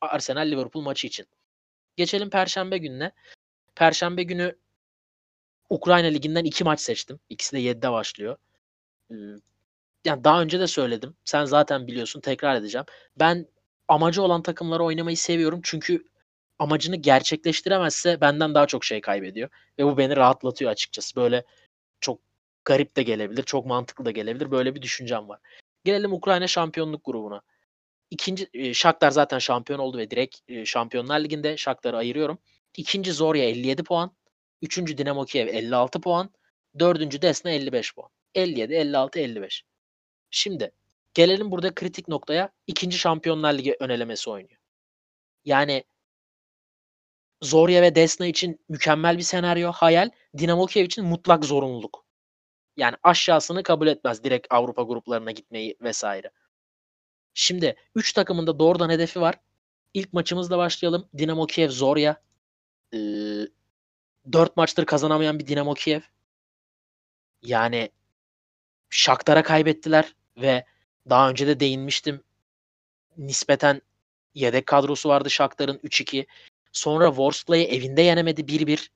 Arsenal 0.00 0.50
Liverpool 0.50 0.82
maçı 0.82 1.06
için. 1.06 1.26
Geçelim 1.96 2.30
Perşembe 2.30 2.78
gününe. 2.78 3.12
Perşembe 3.74 4.22
günü 4.22 4.58
Ukrayna 5.70 6.06
Ligi'nden 6.08 6.44
iki 6.44 6.64
maç 6.64 6.80
seçtim. 6.80 7.20
İkisi 7.28 7.56
de 7.56 7.60
7'de 7.60 7.92
başlıyor. 7.92 8.36
Ee, 9.10 9.14
yani 10.04 10.24
daha 10.24 10.42
önce 10.42 10.60
de 10.60 10.66
söyledim. 10.66 11.16
Sen 11.24 11.44
zaten 11.44 11.86
biliyorsun. 11.86 12.20
Tekrar 12.20 12.56
edeceğim. 12.56 12.86
Ben 13.16 13.46
amacı 13.88 14.22
olan 14.22 14.42
takımları 14.42 14.84
oynamayı 14.84 15.16
seviyorum. 15.16 15.60
Çünkü 15.62 16.04
amacını 16.58 16.96
gerçekleştiremezse 16.96 18.20
benden 18.20 18.54
daha 18.54 18.66
çok 18.66 18.84
şey 18.84 19.00
kaybediyor. 19.00 19.48
Ve 19.78 19.84
bu 19.84 19.98
beni 19.98 20.16
rahatlatıyor 20.16 20.70
açıkçası. 20.70 21.16
Böyle 21.16 21.44
çok 22.00 22.20
garip 22.64 22.96
de 22.96 23.02
gelebilir. 23.02 23.42
Çok 23.42 23.66
mantıklı 23.66 24.04
da 24.04 24.10
gelebilir. 24.10 24.50
Böyle 24.50 24.74
bir 24.74 24.82
düşüncem 24.82 25.28
var. 25.28 25.40
Gelelim 25.84 26.12
Ukrayna 26.12 26.46
şampiyonluk 26.46 27.04
grubuna. 27.04 27.42
İkinci 28.10 28.48
e, 28.54 28.74
Shakhtar 28.74 29.10
zaten 29.10 29.38
şampiyon 29.38 29.78
oldu 29.78 29.98
ve 29.98 30.10
direkt 30.10 30.36
e, 30.48 30.66
Şampiyonlar 30.66 31.20
Ligi'nde 31.20 31.56
Shakhtar'ı 31.56 31.96
ayırıyorum. 31.96 32.38
İkinci 32.76 33.12
Zorya 33.12 33.44
57 33.44 33.82
puan. 33.82 34.12
Üçüncü 34.64 34.98
Dinamo 34.98 35.24
Kiev 35.24 35.46
56 35.48 36.00
puan. 36.00 36.30
Dördüncü 36.78 37.22
Desna 37.22 37.50
55 37.50 37.94
puan. 37.94 38.10
57, 38.34 38.74
56, 38.74 39.18
55. 39.18 39.64
Şimdi 40.30 40.72
gelelim 41.14 41.50
burada 41.50 41.74
kritik 41.74 42.08
noktaya. 42.08 42.50
İkinci 42.66 42.98
Şampiyonlar 42.98 43.54
Ligi 43.54 43.76
önelemesi 43.80 44.30
oynuyor. 44.30 44.60
Yani 45.44 45.84
Zorya 47.42 47.82
ve 47.82 47.94
Desna 47.94 48.26
için 48.26 48.60
mükemmel 48.68 49.18
bir 49.18 49.22
senaryo, 49.22 49.72
hayal. 49.72 50.10
Dinamo 50.38 50.66
Kiev 50.66 50.84
için 50.84 51.04
mutlak 51.04 51.44
zorunluluk. 51.44 52.04
Yani 52.76 52.96
aşağısını 53.02 53.62
kabul 53.62 53.86
etmez 53.86 54.24
direkt 54.24 54.46
Avrupa 54.50 54.82
gruplarına 54.82 55.30
gitmeyi 55.30 55.76
vesaire. 55.80 56.30
Şimdi 57.34 57.76
3 57.94 58.12
takımın 58.12 58.46
da 58.46 58.58
doğrudan 58.58 58.90
hedefi 58.90 59.20
var. 59.20 59.34
İlk 59.94 60.12
maçımızla 60.12 60.58
başlayalım. 60.58 61.08
Dinamo 61.18 61.46
Kiev 61.46 61.70
Zorya. 61.70 62.22
Ee, 62.94 62.98
4 64.32 64.56
maçtır 64.56 64.86
kazanamayan 64.86 65.38
bir 65.38 65.46
Dinamo 65.46 65.74
Kiev. 65.74 66.00
Yani 67.42 67.90
Shakhtar'a 68.90 69.42
kaybettiler 69.42 70.14
ve 70.36 70.64
daha 71.10 71.30
önce 71.30 71.46
de 71.46 71.60
değinmiştim. 71.60 72.24
Nispeten 73.16 73.82
yedek 74.34 74.66
kadrosu 74.66 75.08
vardı 75.08 75.30
Shakhtar'ın 75.30 75.78
3-2. 75.78 76.26
Sonra 76.72 77.08
Worsley'i 77.08 77.66
evinde 77.66 78.02
yenemedi 78.02 78.40
1-1. 78.40 78.88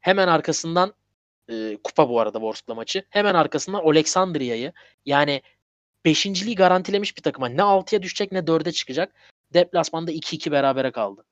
Hemen 0.00 0.28
arkasından 0.28 0.94
e, 1.48 1.78
kupa 1.84 2.08
bu 2.08 2.20
arada 2.20 2.38
Worskla 2.38 2.74
maçı. 2.74 3.04
Hemen 3.10 3.34
arkasından 3.34 3.84
Oleksandriya'yı 3.84 4.72
yani 5.06 5.42
beşinciliği 6.04 6.56
garantilemiş 6.56 7.16
bir 7.16 7.22
takıma. 7.22 7.48
Ne 7.48 7.62
6'ya 7.62 8.02
düşecek 8.02 8.32
ne 8.32 8.38
4'e 8.38 8.72
çıkacak. 8.72 9.14
Deplasmanda 9.54 10.12
2-2 10.12 10.50
berabere 10.50 10.92
kaldı. 10.92 11.24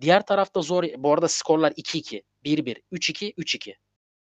Diğer 0.00 0.26
tarafta 0.26 0.60
zor. 0.60 0.84
Bu 0.98 1.12
arada 1.12 1.28
skorlar 1.28 1.72
2-2, 1.72 2.22
1-1, 2.44 2.82
3-2, 2.92 3.34
3-2. 3.34 3.74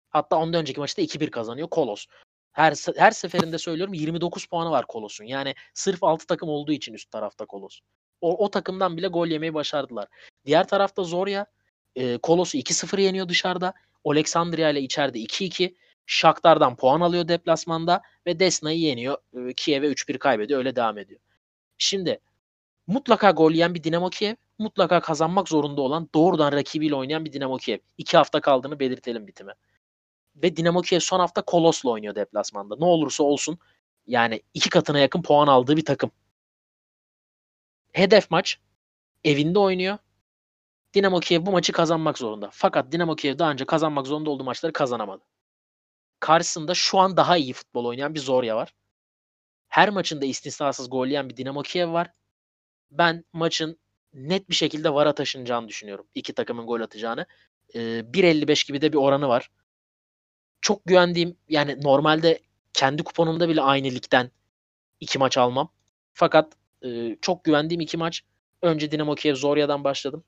Hatta 0.10 0.36
ondan 0.38 0.62
önceki 0.62 0.79
maçta 0.79 1.01
2-1 1.01 1.29
kazanıyor 1.29 1.69
Kolos. 1.69 2.05
Her 2.51 2.75
her 2.95 3.12
seferinde 3.12 3.58
söylüyorum 3.58 3.93
29 3.93 4.45
puanı 4.45 4.71
var 4.71 4.88
Kolos'un. 4.88 5.25
Yani 5.25 5.55
sırf 5.73 6.03
6 6.03 6.27
takım 6.27 6.49
olduğu 6.49 6.71
için 6.71 6.93
üst 6.93 7.12
tarafta 7.12 7.45
Kolos. 7.45 7.79
O, 8.21 8.45
o 8.45 8.49
takımdan 8.49 8.97
bile 8.97 9.08
gol 9.08 9.27
yemeyi 9.27 9.53
başardılar. 9.53 10.08
Diğer 10.45 10.67
tarafta 10.67 11.03
Zorya 11.03 11.45
e, 11.95 12.17
Kolos'u 12.17 12.58
2-0 12.58 13.01
yeniyor 13.01 13.29
dışarıda. 13.29 13.73
Oleksandria 14.03 14.69
ile 14.69 14.82
içeride 14.82 15.19
2-2. 15.19 15.75
Shakhtar'dan 16.05 16.75
puan 16.75 17.01
alıyor 17.01 17.27
deplasmanda 17.27 18.01
ve 18.25 18.39
Desna'yı 18.39 18.79
yeniyor. 18.79 19.17
E, 19.49 19.53
Kiev'e 19.53 19.88
3-1 19.88 20.17
kaybediyor. 20.17 20.60
Öyle 20.60 20.75
devam 20.75 20.97
ediyor. 20.97 21.19
Şimdi 21.77 22.19
mutlaka 22.88 23.32
gol 23.32 23.51
yiyen 23.51 23.75
bir 23.75 23.84
Dinamo 23.84 24.10
Kiev, 24.10 24.36
mutlaka 24.59 25.01
kazanmak 25.01 25.49
zorunda 25.49 25.81
olan 25.81 26.09
doğrudan 26.13 26.51
rakibiyle 26.51 26.95
oynayan 26.95 27.25
bir 27.25 27.33
Dinamo 27.33 27.57
Kiev. 27.57 27.79
İki 27.97 28.17
hafta 28.17 28.41
kaldığını 28.41 28.79
belirtelim 28.79 29.27
bitime. 29.27 29.53
Ve 30.35 30.57
Dinamo 30.57 30.81
Kiev 30.81 30.99
son 30.99 31.19
hafta 31.19 31.41
Kolos'la 31.41 31.89
oynuyor 31.89 32.15
deplasmanda. 32.15 32.75
Ne 32.79 32.85
olursa 32.85 33.23
olsun 33.23 33.59
yani 34.07 34.41
iki 34.53 34.69
katına 34.69 34.99
yakın 34.99 35.21
puan 35.21 35.47
aldığı 35.47 35.77
bir 35.77 35.85
takım. 35.85 36.11
Hedef 37.93 38.31
maç 38.31 38.59
evinde 39.23 39.59
oynuyor. 39.59 39.97
Dinamo 40.93 41.19
Kiev 41.19 41.45
bu 41.45 41.51
maçı 41.51 41.71
kazanmak 41.73 42.17
zorunda. 42.17 42.49
Fakat 42.51 42.91
Dinamo 42.91 43.15
Kiev 43.15 43.39
daha 43.39 43.51
önce 43.51 43.65
kazanmak 43.65 44.07
zorunda 44.07 44.29
olduğu 44.29 44.43
maçları 44.43 44.73
kazanamadı. 44.73 45.23
Karşısında 46.19 46.73
şu 46.73 46.99
an 46.99 47.17
daha 47.17 47.37
iyi 47.37 47.53
futbol 47.53 47.85
oynayan 47.85 48.15
bir 48.15 48.19
Zorya 48.19 48.55
var. 48.55 48.73
Her 49.67 49.89
maçında 49.89 50.25
istisnasız 50.25 50.89
gol 50.89 51.07
yiyen 51.07 51.29
bir 51.29 51.37
Dinamo 51.37 51.61
Kiev 51.61 51.93
var. 51.93 52.11
Ben 52.91 53.25
maçın 53.33 53.79
net 54.13 54.49
bir 54.49 54.55
şekilde 54.55 54.93
VAR'a 54.93 55.15
taşınacağını 55.15 55.67
düşünüyorum. 55.67 56.07
İki 56.15 56.33
takımın 56.33 56.65
gol 56.65 56.81
atacağını. 56.81 57.25
Ee, 57.75 57.79
1.55 57.79 58.67
gibi 58.67 58.81
de 58.81 58.93
bir 58.93 58.97
oranı 58.97 59.27
var. 59.27 59.51
Çok 60.61 60.85
güvendiğim 60.85 61.37
yani 61.49 61.83
normalde 61.83 62.39
kendi 62.73 63.03
kuponumda 63.03 63.49
bile 63.49 63.61
aynı 63.61 63.87
ligden 63.87 64.31
iki 64.99 65.19
maç 65.19 65.37
almam. 65.37 65.71
Fakat 66.13 66.53
e, 66.85 67.17
çok 67.21 67.43
güvendiğim 67.43 67.81
iki 67.81 67.97
maç. 67.97 68.21
Önce 68.61 68.91
Dinamo 68.91 69.15
Kiev 69.15 69.35
Zorya'dan 69.35 69.83
başladım. 69.83 70.23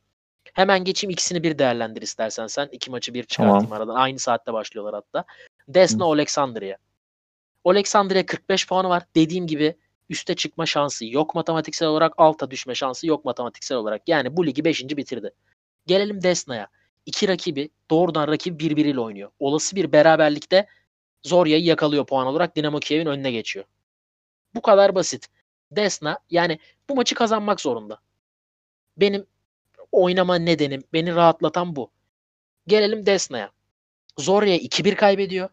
Hemen 0.54 0.84
geçeyim 0.84 1.12
ikisini 1.12 1.44
bir 1.44 1.58
değerlendir 1.60 2.02
istersen 2.02 2.48
sen. 2.48 2.70
iki 2.72 2.92
maçı 2.92 3.14
bir 3.14 3.24
çıkartayım 3.24 3.60
tamam. 3.64 3.78
aradan. 3.78 3.96
Aynı 3.96 4.20
saatte 4.20 4.54
başlıyorlar 4.54 4.94
hatta. 4.94 5.26
Desna 5.68 6.06
Oleksandriya. 6.06 6.78
Oleksandriya 7.64 8.26
45 8.26 8.68
puanı 8.68 8.90
var. 8.90 9.04
Dediğim 9.16 9.48
gibi 9.48 9.76
üste 10.12 10.36
çıkma 10.36 10.66
şansı 10.66 11.06
yok 11.06 11.36
matematiksel 11.36 11.88
olarak. 11.88 12.14
Alta 12.18 12.52
düşme 12.52 12.76
şansı 12.76 13.08
yok 13.08 13.26
matematiksel 13.26 13.78
olarak. 13.78 14.02
Yani 14.08 14.38
bu 14.38 14.46
ligi 14.46 14.66
5. 14.66 14.84
bitirdi. 14.84 15.32
Gelelim 15.88 16.24
Desna'ya. 16.24 16.68
İki 17.06 17.28
rakibi 17.28 17.70
doğrudan 17.90 18.28
rakip 18.28 18.60
birbiriyle 18.60 19.00
oynuyor. 19.00 19.32
Olası 19.40 19.76
bir 19.76 19.92
beraberlikte 19.92 20.68
Zorya'yı 21.24 21.64
yakalıyor 21.64 22.06
puan 22.06 22.28
olarak 22.28 22.56
Dinamo 22.56 22.80
Kiev'in 22.80 23.06
önüne 23.06 23.32
geçiyor. 23.32 23.66
Bu 24.56 24.62
kadar 24.62 24.96
basit. 24.96 25.28
Desna 25.72 26.20
yani 26.30 26.60
bu 26.90 26.96
maçı 26.96 27.16
kazanmak 27.16 27.62
zorunda. 27.62 28.00
Benim 28.98 29.26
oynama 29.92 30.36
nedenim, 30.36 30.84
beni 30.94 31.16
rahatlatan 31.16 31.76
bu. 31.76 31.92
Gelelim 32.68 33.06
Desna'ya. 33.06 33.52
Zorya 34.18 34.58
2-1 34.58 34.96
kaybediyor. 34.96 35.50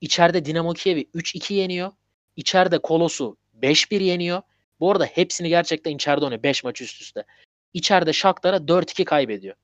İçeride 0.00 0.44
Dinamo 0.44 0.72
Kiev'i 0.72 1.02
3-2 1.02 1.54
yeniyor. 1.54 1.92
İçeride 2.36 2.78
Kolos'u 2.78 3.36
5-1 3.62 4.02
yeniyor. 4.02 4.42
Bu 4.80 4.90
arada 4.90 5.04
hepsini 5.04 5.48
gerçekten 5.48 5.94
içeride 5.94 6.24
oynuyor. 6.24 6.42
5 6.42 6.64
maç 6.64 6.80
üst 6.80 7.02
üste. 7.02 7.24
İçeride 7.74 8.12
Shakhtar'a 8.12 8.56
4-2 8.56 9.04
kaybediyor. 9.04 9.56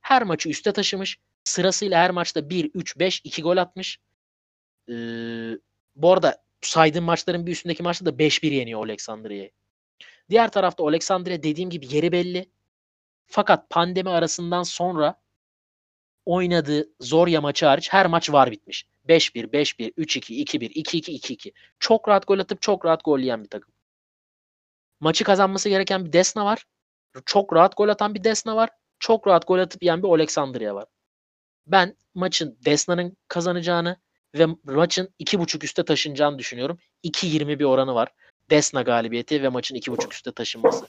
Her 0.00 0.22
maçı 0.22 0.48
üste 0.48 0.72
taşımış. 0.72 1.18
Sırasıyla 1.44 2.00
her 2.00 2.10
maçta 2.10 2.50
1, 2.50 2.70
3, 2.74 2.98
5, 2.98 3.20
2 3.24 3.42
gol 3.42 3.56
atmış. 3.56 3.98
Ee, 4.88 4.92
bu 5.96 6.12
arada 6.12 6.42
saydığım 6.60 7.04
maçların 7.04 7.46
bir 7.46 7.52
üstündeki 7.52 7.82
maçta 7.82 8.06
da 8.06 8.10
5-1 8.10 8.54
yeniyor 8.54 8.80
Oleksandria'yı. 8.80 9.50
Diğer 10.30 10.50
tarafta 10.50 10.82
Oleksandria 10.82 11.42
dediğim 11.42 11.70
gibi 11.70 11.94
yeri 11.94 12.12
belli. 12.12 12.50
Fakat 13.26 13.70
pandemi 13.70 14.10
arasından 14.10 14.62
sonra 14.62 15.20
oynadığı 16.24 16.88
Zorya 17.00 17.40
maçı 17.40 17.66
hariç 17.66 17.92
her 17.92 18.06
maç 18.06 18.30
var 18.30 18.50
bitmiş. 18.50 18.86
5-1, 19.08 19.50
5-1, 19.52 19.92
3-2, 19.94 20.34
2-1, 20.34 20.72
2-2, 20.72 21.12
2-2. 21.12 21.52
Çok 21.78 22.08
rahat 22.08 22.26
gol 22.26 22.38
atıp 22.38 22.62
çok 22.62 22.84
rahat 22.84 23.04
gol 23.04 23.18
yiyen 23.18 23.44
bir 23.44 23.48
takım. 23.48 23.72
Maçı 25.00 25.24
kazanması 25.24 25.68
gereken 25.68 26.04
bir 26.04 26.12
Desna 26.12 26.44
var. 26.44 26.64
Çok 27.26 27.52
rahat 27.52 27.76
gol 27.76 27.88
atan 27.88 28.14
bir 28.14 28.24
Desna 28.24 28.56
var. 28.56 28.70
Çok 28.98 29.26
rahat 29.26 29.46
gol 29.46 29.58
atıp 29.58 29.82
yiyen 29.82 30.02
bir 30.02 30.08
Oleksandria 30.08 30.74
var. 30.74 30.84
Ben 31.66 31.96
maçın 32.14 32.58
Desna'nın 32.64 33.16
kazanacağını 33.28 33.96
ve 34.34 34.46
maçın 34.64 35.14
2.5 35.20 35.64
üste 35.64 35.84
taşınacağını 35.84 36.38
düşünüyorum. 36.38 36.78
2.20 37.04 37.58
bir 37.58 37.64
oranı 37.64 37.94
var. 37.94 38.08
Desna 38.50 38.82
galibiyeti 38.82 39.42
ve 39.42 39.48
maçın 39.48 39.76
2.5 39.76 40.12
üste 40.12 40.32
taşınması. 40.32 40.86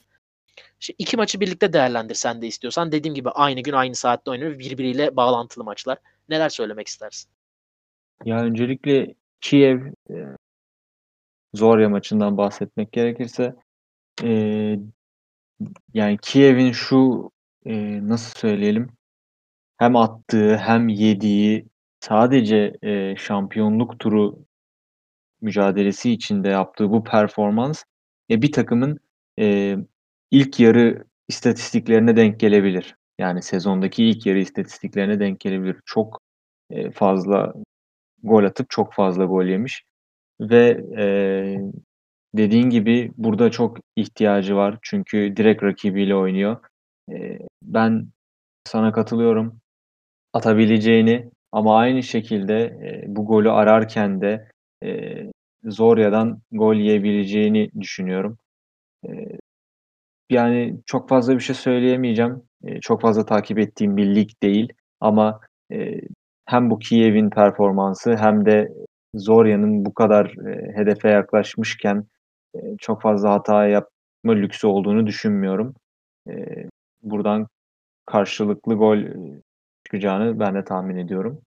İşte 0.80 0.94
iki 0.98 1.16
maçı 1.16 1.40
birlikte 1.40 1.72
değerlendir 1.72 2.14
sen 2.14 2.42
de 2.42 2.46
istiyorsan. 2.46 2.92
Dediğim 2.92 3.14
gibi 3.14 3.30
aynı 3.30 3.60
gün 3.60 3.72
aynı 3.72 3.94
saatte 3.94 4.30
oynanıyor. 4.30 4.58
Birbiriyle 4.58 5.16
bağlantılı 5.16 5.64
maçlar. 5.64 5.98
Neler 6.28 6.48
söylemek 6.48 6.88
istersin? 6.88 7.30
Ya 8.24 8.42
öncelikle 8.42 9.14
Kiev 9.40 9.86
e, 10.10 10.14
Zorya 11.54 11.88
maçından 11.88 12.36
bahsetmek 12.36 12.92
gerekirse 12.92 13.54
Eee, 14.24 14.80
yani 15.94 16.18
Kiev'in 16.22 16.72
şu, 16.72 17.30
eee, 17.64 18.08
nasıl 18.08 18.38
söyleyelim, 18.38 18.88
hem 19.78 19.96
attığı 19.96 20.56
hem 20.56 20.88
yediği 20.88 21.66
sadece, 22.00 22.74
eee, 22.82 23.14
şampiyonluk 23.18 24.00
turu 24.00 24.46
mücadelesi 25.42 26.12
içinde 26.12 26.48
yaptığı 26.48 26.90
bu 26.90 27.04
performans, 27.04 27.84
e, 28.30 28.42
bir 28.42 28.52
takımın, 28.52 28.98
eee, 29.38 29.78
ilk 30.30 30.60
yarı 30.60 31.04
istatistiklerine 31.28 32.16
denk 32.16 32.40
gelebilir. 32.40 32.96
Yani 33.18 33.42
sezondaki 33.42 34.04
ilk 34.04 34.26
yarı 34.26 34.38
istatistiklerine 34.38 35.20
denk 35.20 35.40
gelebilir. 35.40 35.76
Çok, 35.86 36.20
eee, 36.70 36.90
fazla 36.90 37.54
gol 38.24 38.44
atıp 38.44 38.70
çok 38.70 38.94
fazla 38.94 39.24
gol 39.24 39.44
yemiş 39.44 39.84
ve, 40.40 40.84
eee, 40.98 41.62
dediğin 42.36 42.70
gibi 42.70 43.12
burada 43.18 43.50
çok 43.50 43.78
ihtiyacı 43.96 44.56
var. 44.56 44.78
Çünkü 44.82 45.34
direkt 45.36 45.62
rakibiyle 45.64 46.14
oynuyor. 46.16 46.58
Eee, 47.10 47.38
ben 47.62 48.08
sana 48.66 48.92
katılıyorum 48.92 49.60
atabileceğini 50.34 51.30
ama 51.52 51.78
aynı 51.78 52.02
şekilde, 52.02 52.78
eee, 52.82 53.04
bu 53.08 53.26
golü 53.26 53.50
ararken 53.50 54.20
de, 54.22 54.48
eee, 54.82 55.32
Zorya'dan 55.64 56.42
gol 56.52 56.74
yiyebileceğini 56.76 57.70
düşünüyorum. 57.80 58.38
Eee, 59.08 59.38
yani 60.30 60.76
çok 60.86 61.08
fazla 61.08 61.34
bir 61.34 61.40
şey 61.40 61.56
söyleyemeyeceğim. 61.56 62.42
Eee, 62.64 62.80
çok 62.82 63.02
fazla 63.02 63.26
takip 63.26 63.58
ettiğim 63.58 63.96
bir 63.96 64.14
lig 64.16 64.30
değil 64.42 64.72
ama, 65.00 65.40
eee, 65.70 66.00
hem 66.50 66.70
bu 66.70 66.78
Kiev'in 66.78 67.30
performansı 67.30 68.16
hem 68.16 68.46
de 68.46 68.68
Zorya'nın 69.14 69.84
bu 69.84 69.94
kadar, 69.94 70.26
eee, 70.46 70.72
hedefe 70.76 71.08
yaklaşmışken, 71.08 72.04
eee, 72.54 72.76
çok 72.80 73.02
fazla 73.02 73.30
hata 73.32 73.66
yapma 73.66 74.32
lüksü 74.32 74.66
olduğunu 74.66 75.06
düşünmüyorum. 75.06 75.74
Eee, 76.28 76.68
buradan 77.02 77.48
karşılıklı 78.06 78.74
gol, 78.74 78.96
eee, 78.98 79.42
çıkacağını 79.86 80.40
ben 80.40 80.54
de 80.54 80.64
tahmin 80.64 80.96
ediyorum. 80.96 81.42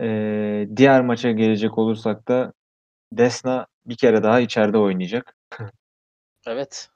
Eee, 0.00 0.68
diğer 0.76 1.02
maça 1.04 1.30
gelecek 1.32 1.78
olursak 1.78 2.28
da 2.28 2.52
Desna 3.12 3.66
bir 3.86 3.96
kere 3.96 4.22
daha 4.22 4.40
içeride 4.40 4.78
oynayacak. 4.78 5.34
Evet. 6.46 6.88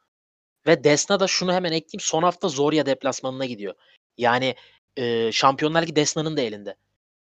Ve 0.67 0.85
Desna 0.85 1.21
da 1.21 1.27
şunu 1.27 1.53
hemen 1.53 1.73
ekleyeyim. 1.73 2.01
Son 2.01 2.23
hafta 2.23 2.49
Zorya 2.49 2.87
deplasmanına 2.87 3.45
gidiyor. 3.47 3.75
Yani 4.19 4.55
e, 4.97 5.33
Şampiyonlar 5.33 5.83
Ligi 5.83 5.97
Desna'nın 5.97 6.37
da 6.37 6.41
elinde. 6.41 6.75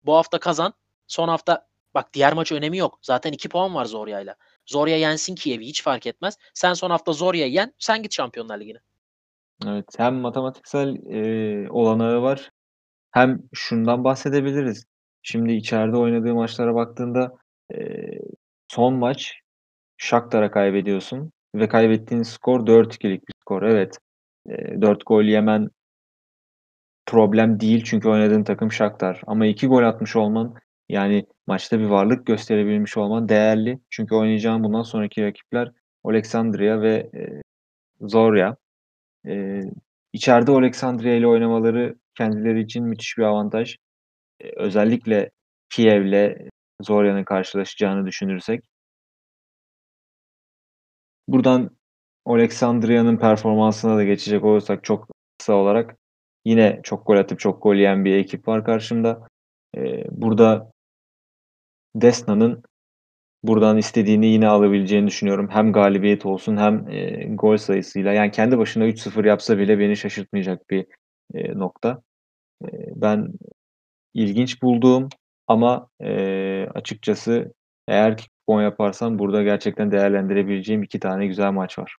Bu 0.04 0.14
hafta 0.16 0.38
kazan. 0.40 0.72
Son 1.06 1.28
hafta 1.28 1.66
bak 1.94 2.14
diğer 2.14 2.32
maç 2.32 2.52
önemi 2.52 2.78
yok. 2.78 2.98
Zaten 3.02 3.32
2 3.32 3.48
puan 3.48 3.74
var 3.74 3.84
Zorya'yla. 3.84 4.34
Zorya 4.66 4.96
yensin 4.96 5.34
Kiev'i 5.34 5.66
hiç 5.66 5.82
fark 5.82 6.06
etmez. 6.06 6.36
Sen 6.54 6.74
son 6.74 6.90
hafta 6.90 7.12
Zorya'yı 7.12 7.52
yen. 7.52 7.74
Sen 7.78 8.02
git 8.02 8.14
Şampiyonlar 8.14 8.60
Ligi'ne. 8.60 8.78
Evet. 9.66 9.84
Hem 9.98 10.14
matematiksel, 10.14 10.94
eee, 10.96 11.66
olanağı 11.70 12.22
var 12.22 12.50
hem 13.12 13.40
şundan 13.54 14.04
bahsedebiliriz. 14.04 14.84
Şimdi 15.22 15.52
içeride 15.52 15.96
oynadığı 15.96 16.34
maçlara 16.34 16.74
baktığında, 16.74 17.32
eee, 17.74 18.20
son 18.68 18.94
maç 18.94 19.34
Shakhtar'a 19.98 20.50
kaybediyorsun 20.50 21.32
ve 21.54 21.68
kaybettiğin 21.68 22.22
skor 22.22 22.66
4-2'lik 22.66 23.28
bir 23.28 23.34
skor. 23.42 23.62
Evet, 23.62 23.98
eee, 24.50 24.82
4 24.82 25.06
gol 25.06 25.24
yemen 25.24 25.68
problem 27.08 27.60
değil 27.60 27.84
çünkü 27.84 28.08
oynadığın 28.10 28.44
takım 28.44 28.72
Shakhtar 28.72 29.22
ama 29.28 29.46
2 29.46 29.68
gol 29.68 29.84
atmış 29.84 30.16
olman, 30.16 30.54
yani 30.90 31.26
maçta 31.48 31.80
bir 31.80 31.86
varlık 31.86 32.26
gösterebilmiş 32.26 32.98
olman 32.98 33.30
değerli. 33.30 33.80
Çünkü 33.90 34.14
oynayacağın 34.16 34.64
bundan 34.64 34.82
sonraki 34.82 35.24
rakipler 35.24 35.72
Oleksandriya 36.04 36.82
ve, 36.82 37.10
eee, 37.14 37.42
Zorya. 38.02 38.56
Eee, 39.26 39.62
içeride 40.14 40.52
Oleksandriya 40.52 41.16
ile 41.16 41.26
oynamaları 41.28 41.96
kendileri 42.18 42.60
için 42.62 42.84
müthiş 42.86 43.18
bir 43.18 43.22
avantaj. 43.24 43.76
Eee, 44.44 44.52
özellikle 44.56 45.30
Kiev'le 45.70 46.36
Zorya'nın 46.82 47.24
karşılaşacağını 47.24 48.06
düşünürsek. 48.06 48.64
Buradan 51.28 51.70
Oleksandriya'nın 52.24 53.16
performansına 53.16 53.96
da 53.96 54.04
geçecek 54.04 54.44
olursak 54.44 54.84
çok 54.84 55.08
kısa 55.38 55.52
olarak 55.54 55.96
yine 56.48 56.80
çok 56.82 57.06
gol 57.06 57.16
atıp 57.18 57.40
çok 57.40 57.62
gol 57.62 57.74
yiyen 57.76 58.04
bir 58.06 58.16
ekip 58.16 58.48
var 58.48 58.64
karşımda. 58.64 59.28
Eee, 59.76 60.06
burada 60.10 60.72
Desna'nın 61.96 62.62
buradan 63.44 63.78
istediğini 63.78 64.26
yine 64.26 64.48
alabileceğini 64.48 65.06
düşünüyorum. 65.08 65.48
Hem 65.52 65.72
galibiyet 65.72 66.26
olsun 66.26 66.56
hem, 66.56 66.88
eee, 66.88 67.28
gol 67.34 67.56
sayısıyla. 67.56 68.14
Yani 68.14 68.30
kendi 68.30 68.58
başına 68.58 68.86
3-0 68.86 69.26
yapsa 69.26 69.58
bile 69.58 69.78
beni 69.78 69.96
şaşırtmayacak 69.98 70.70
bir, 70.70 70.86
eee, 71.34 71.52
nokta. 71.58 72.02
Eee, 72.64 72.92
ben 72.96 73.28
ilginç 74.14 74.62
bulduğum 74.62 75.08
ama, 75.48 75.88
eee, 76.02 76.68
açıkçası 76.74 77.54
eğer 77.88 78.16
ki 78.18 78.26
kupon 78.48 78.62
yaparsam 78.62 79.20
burada 79.20 79.44
gerçekten 79.44 79.92
değerlendirebileceğim 79.92 80.84
2 80.84 81.00
tane 81.00 81.26
güzel 81.28 81.52
maç 81.52 81.78
var. 81.80 81.96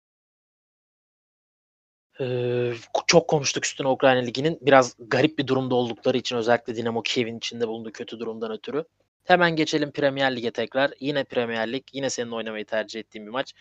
Eee, 2.21 2.75
çok 3.07 3.29
konuştuk 3.29 3.65
üstüne 3.67 3.89
Ukrayna 3.89 4.21
Ligi'nin. 4.21 4.59
Biraz 4.63 4.97
garip 4.99 5.39
bir 5.39 5.47
durumda 5.47 5.75
oldukları 5.75 6.19
için 6.19 6.37
özellikle 6.37 6.77
Dinamo 6.77 7.03
Kiev'in 7.03 7.39
içinde 7.39 7.69
bulunduğu 7.69 7.93
kötü 7.93 8.19
durumdan 8.21 8.53
ötürü. 8.53 8.85
Hemen 9.25 9.57
geçelim 9.57 9.91
Premier 9.93 10.37
Lig'e 10.37 10.51
tekrar. 10.51 10.91
Yine 11.01 11.25
Premier 11.25 11.73
Lig, 11.73 11.83
yine 11.93 12.11
senin 12.11 12.31
oynamayı 12.31 12.65
tercih 12.67 13.01
ettiğin 13.01 13.27
bir 13.27 13.31
maç. 13.33 13.53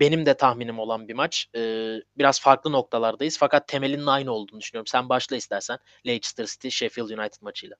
Benim 0.00 0.26
de 0.26 0.34
tahminim 0.36 0.78
olan 0.78 1.08
bir 1.08 1.14
maç. 1.14 1.46
Eee, 1.54 2.02
biraz 2.18 2.40
farklı 2.40 2.72
noktalardayız 2.72 3.38
fakat 3.38 3.68
temelinin 3.68 4.06
aynı 4.06 4.32
olduğunu 4.32 4.60
düşünüyorum. 4.60 4.86
Sen 4.86 5.08
başla 5.08 5.36
istersen 5.36 5.78
Leicester 6.06 6.46
City 6.46 6.68
Sheffield 6.68 7.10
United 7.10 7.42
maçıyla. 7.42 7.76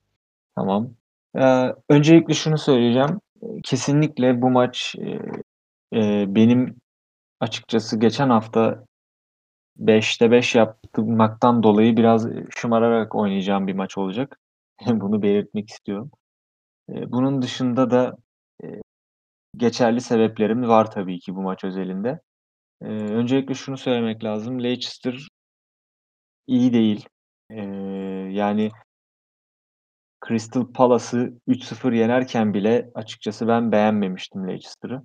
Tamam. 0.56 0.90
Eee, 1.36 1.74
öncelikle 1.90 2.34
şunu 2.34 2.58
söyleyeceğim. 2.58 3.20
Kesinlikle 3.64 4.42
bu 4.42 4.50
maç, 4.50 4.94
eee, 4.98 5.20
eee, 5.92 6.26
benim 6.28 6.76
açıkçası 7.40 8.00
geçen 8.00 8.30
hafta 8.30 8.85
5'te 9.78 10.30
5 10.30 10.54
yapmaktan 10.54 11.62
dolayı 11.62 11.96
biraz 11.96 12.28
şımararak 12.56 13.14
oynayacağım 13.14 13.66
bir 13.66 13.74
maç 13.74 13.98
olacak. 13.98 14.38
Bunu 14.88 15.22
belirtmek 15.22 15.70
istiyorum. 15.70 16.10
Eee, 16.90 17.04
bunun 17.12 17.42
dışında 17.42 17.90
da, 17.90 18.16
eee, 18.64 18.82
geçerli 19.56 20.02
sebeplerim 20.02 20.68
var 20.68 20.90
tabii 20.92 21.20
ki 21.20 21.36
bu 21.36 21.42
maç 21.42 21.64
özelinde. 21.64 22.20
Eee, 22.82 22.90
öncelikle 22.90 23.54
şunu 23.54 23.78
söylemek 23.78 24.24
lazım. 24.24 24.64
Leicester 24.64 25.28
iyi 26.46 26.72
değil. 26.72 27.08
Yani 28.30 28.70
Crystal 30.28 30.72
Palace'ı 30.72 31.38
3-0 31.46 31.92
yenerken 31.92 32.54
bile 32.54 32.90
açıkçası 32.94 33.48
ben 33.48 33.72
beğenmemiştim 33.72 34.48
Leicester'ı. 34.48 35.02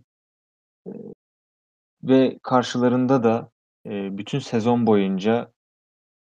Ve 2.03 2.39
karşılarında 2.43 3.23
da, 3.23 3.49
bütün 3.85 4.39
sezon 4.39 4.87
boyunca 4.87 5.51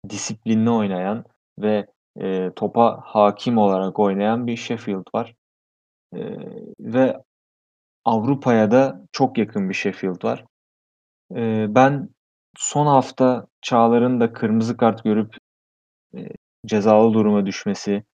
disiplinli 0.08 0.70
oynayan 0.70 1.24
ve, 1.58 1.86
topa 2.56 3.00
hâkim 3.04 3.58
olarak 3.58 3.98
oynayan 3.98 4.46
bir 4.46 4.56
Sheffield 4.56 5.06
var. 5.14 5.34
Ve 6.80 7.16
Avrupa'ya 8.04 8.70
da 8.70 9.00
çok 9.12 9.38
yakın 9.38 9.68
bir 9.68 9.74
Sheffield 9.74 10.24
var. 10.24 10.44
Ben 11.74 12.08
son 12.56 12.86
hafta 12.86 13.46
Çağlar'ın 13.62 14.20
da 14.20 14.32
kırmızı 14.32 14.76
kart 14.76 15.04
görüp, 15.04 15.36
cezalı 16.66 17.14
duruma 17.14 17.46
düşmesi, 17.46 18.04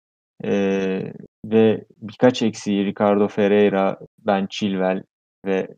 ve 1.45 1.85
birkaç 1.97 2.43
eksiği 2.43 2.85
Ricardo 2.85 3.29
Ferreira, 3.29 3.99
Ben 4.19 4.47
Chilwell 4.51 5.03
ve 5.47 5.69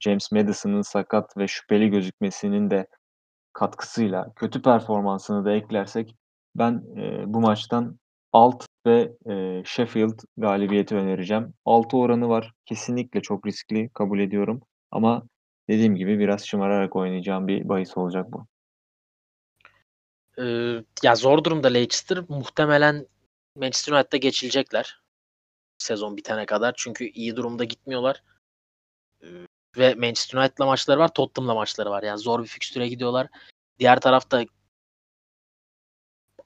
James 0.00 0.32
Maddison'ın 0.32 0.82
sakat 0.82 1.36
ve 1.36 1.48
şüpheli 1.48 1.90
gözükmesinin 1.90 2.70
de 2.70 2.86
katkısıyla 3.52 4.32
kötü 4.36 4.62
performansını 4.62 5.44
da 5.44 5.52
eklersek 5.52 6.16
ben, 6.56 6.82
eee, 6.96 7.24
bu 7.26 7.40
maçtan 7.40 7.98
alt 8.32 8.66
ve, 8.86 9.12
eee, 9.26 9.62
Sheffield 9.66 10.18
galibiyeti 10.36 10.94
önereceğim. 10.96 11.54
6 11.64 11.96
oranı 11.96 12.28
var. 12.28 12.52
Kesinlikle 12.66 13.22
çok 13.22 13.46
riskli, 13.46 13.88
kabul 13.94 14.20
ediyorum 14.20 14.60
ama 14.90 15.22
dediğim 15.70 15.96
gibi 15.96 16.18
biraz 16.18 16.46
şımararak 16.46 16.96
oynayacağım 16.96 17.48
bir 17.48 17.68
bahis 17.68 17.96
olacak 17.96 18.32
bu. 18.32 18.46
Eee, 20.38 20.84
ya 21.02 21.14
zor 21.14 21.44
durumda 21.44 21.68
Leicester. 21.68 22.18
Muhtemelen 22.28 23.06
Manchester 23.56 23.92
United'a 23.92 24.16
geçilecekler 24.16 25.00
sezon 25.78 26.16
bitene 26.16 26.46
kadar. 26.46 26.74
Çünkü 26.76 27.04
iyi 27.04 27.36
durumda 27.36 27.64
gitmiyorlar. 27.64 28.22
Ve 29.78 29.94
Manchester 29.94 30.38
United'la 30.38 30.66
maçları 30.66 31.00
var, 31.00 31.14
Tottenham'la 31.14 31.54
maçları 31.54 31.90
var. 31.90 32.02
Yani 32.02 32.18
zor 32.18 32.42
bir 32.42 32.48
fikstüre 32.48 32.88
gidiyorlar. 32.88 33.26
Diğer 33.78 34.00
tarafta 34.00 34.44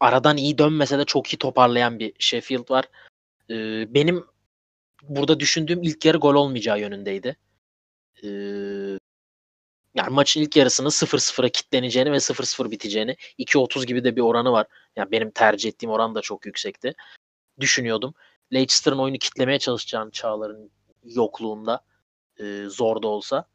aradan 0.01 0.37
iyi 0.37 0.59
dönmese 0.59 0.99
de 0.99 1.05
çok 1.05 1.35
iyi 1.35 1.37
toparlayan 1.39 1.99
bir 1.99 2.13
Sheffield 2.19 2.71
var. 2.71 2.85
Eee, 3.49 3.87
benim 3.91 4.27
burada 5.03 5.41
düşündüğüm 5.41 5.83
ilk 5.83 6.05
yarı 6.05 6.19
gol 6.19 6.35
olmayacağı 6.35 6.81
yönündeydi. 6.81 7.37
Eee, 8.23 8.99
Yani 9.95 10.11
maçın 10.15 10.41
ilk 10.41 10.57
yarısını 10.57 10.91
0-0'a 10.91 11.49
kitleneceğini 11.49 12.13
ve 12.13 12.21
0-0 12.21 12.71
biteceğini 12.71 13.17
2-30 13.39 13.87
gibi 13.87 14.05
de 14.05 14.17
bir 14.17 14.21
oranı 14.21 14.53
var. 14.53 14.67
Yani 14.97 15.11
benim 15.13 15.31
tercih 15.31 15.69
ettiğim 15.69 15.91
oran 15.93 16.15
da 16.15 16.21
çok 16.21 16.47
yüksekti. 16.47 16.95
Düşünüyordum. 17.61 18.15
Leicester'ın 18.55 18.99
oyunu 18.99 19.19
kitlemeye 19.19 19.59
çalışacağını 19.59 20.11
Çağlar'ın 20.11 20.71
yokluğunda 21.05 21.81
e, 22.41 22.65
zor 22.69 23.03
da 23.03 23.09
olsa. 23.09 23.49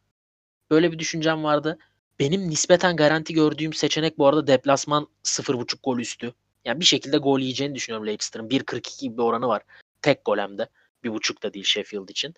Böyle 0.72 0.92
bir 0.92 1.00
düşüncem 1.00 1.44
vardı. 1.44 1.78
Benim 2.20 2.50
nispeten 2.50 2.96
garanti 2.96 3.34
gördüğüm 3.34 3.74
seçenek 3.74 4.18
bu 4.18 4.28
arada 4.28 4.48
deplasman 4.48 5.08
0.5 5.24 5.78
gol 5.84 6.00
üstü. 6.00 6.34
Yani 6.66 6.80
bir 6.80 6.86
şekilde 6.86 7.18
gol 7.18 7.40
yiyeceğini 7.40 7.76
düşünüyorum 7.76 8.08
Leicester'ın. 8.08 8.50
1.42 8.50 9.02
gibi 9.02 9.18
bir 9.18 9.24
oranı 9.24 9.48
var. 9.48 9.62
Tek 10.02 10.26
gol 10.26 10.38
hem 10.38 10.58
de. 10.58 10.70
Bir 11.04 11.14
buçuk 11.14 11.44
da 11.44 11.54
değil 11.54 11.66
Sheffield 11.66 12.10
için. 12.10 12.34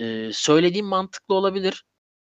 Ee, 0.00 0.30
söylediğim 0.32 0.86
mantıklı 0.86 1.34
olabilir. 1.34 1.84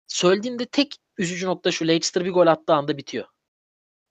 Söylediğimde 0.07 0.67
tek 0.67 0.97
üzücü 1.19 1.47
nokta 1.47 1.71
şu 1.71 1.89
Leicester 1.89 2.25
bir 2.25 2.31
gol 2.31 2.47
attığı 2.47 2.75
anda 2.75 2.97
bitiyor. 2.97 3.27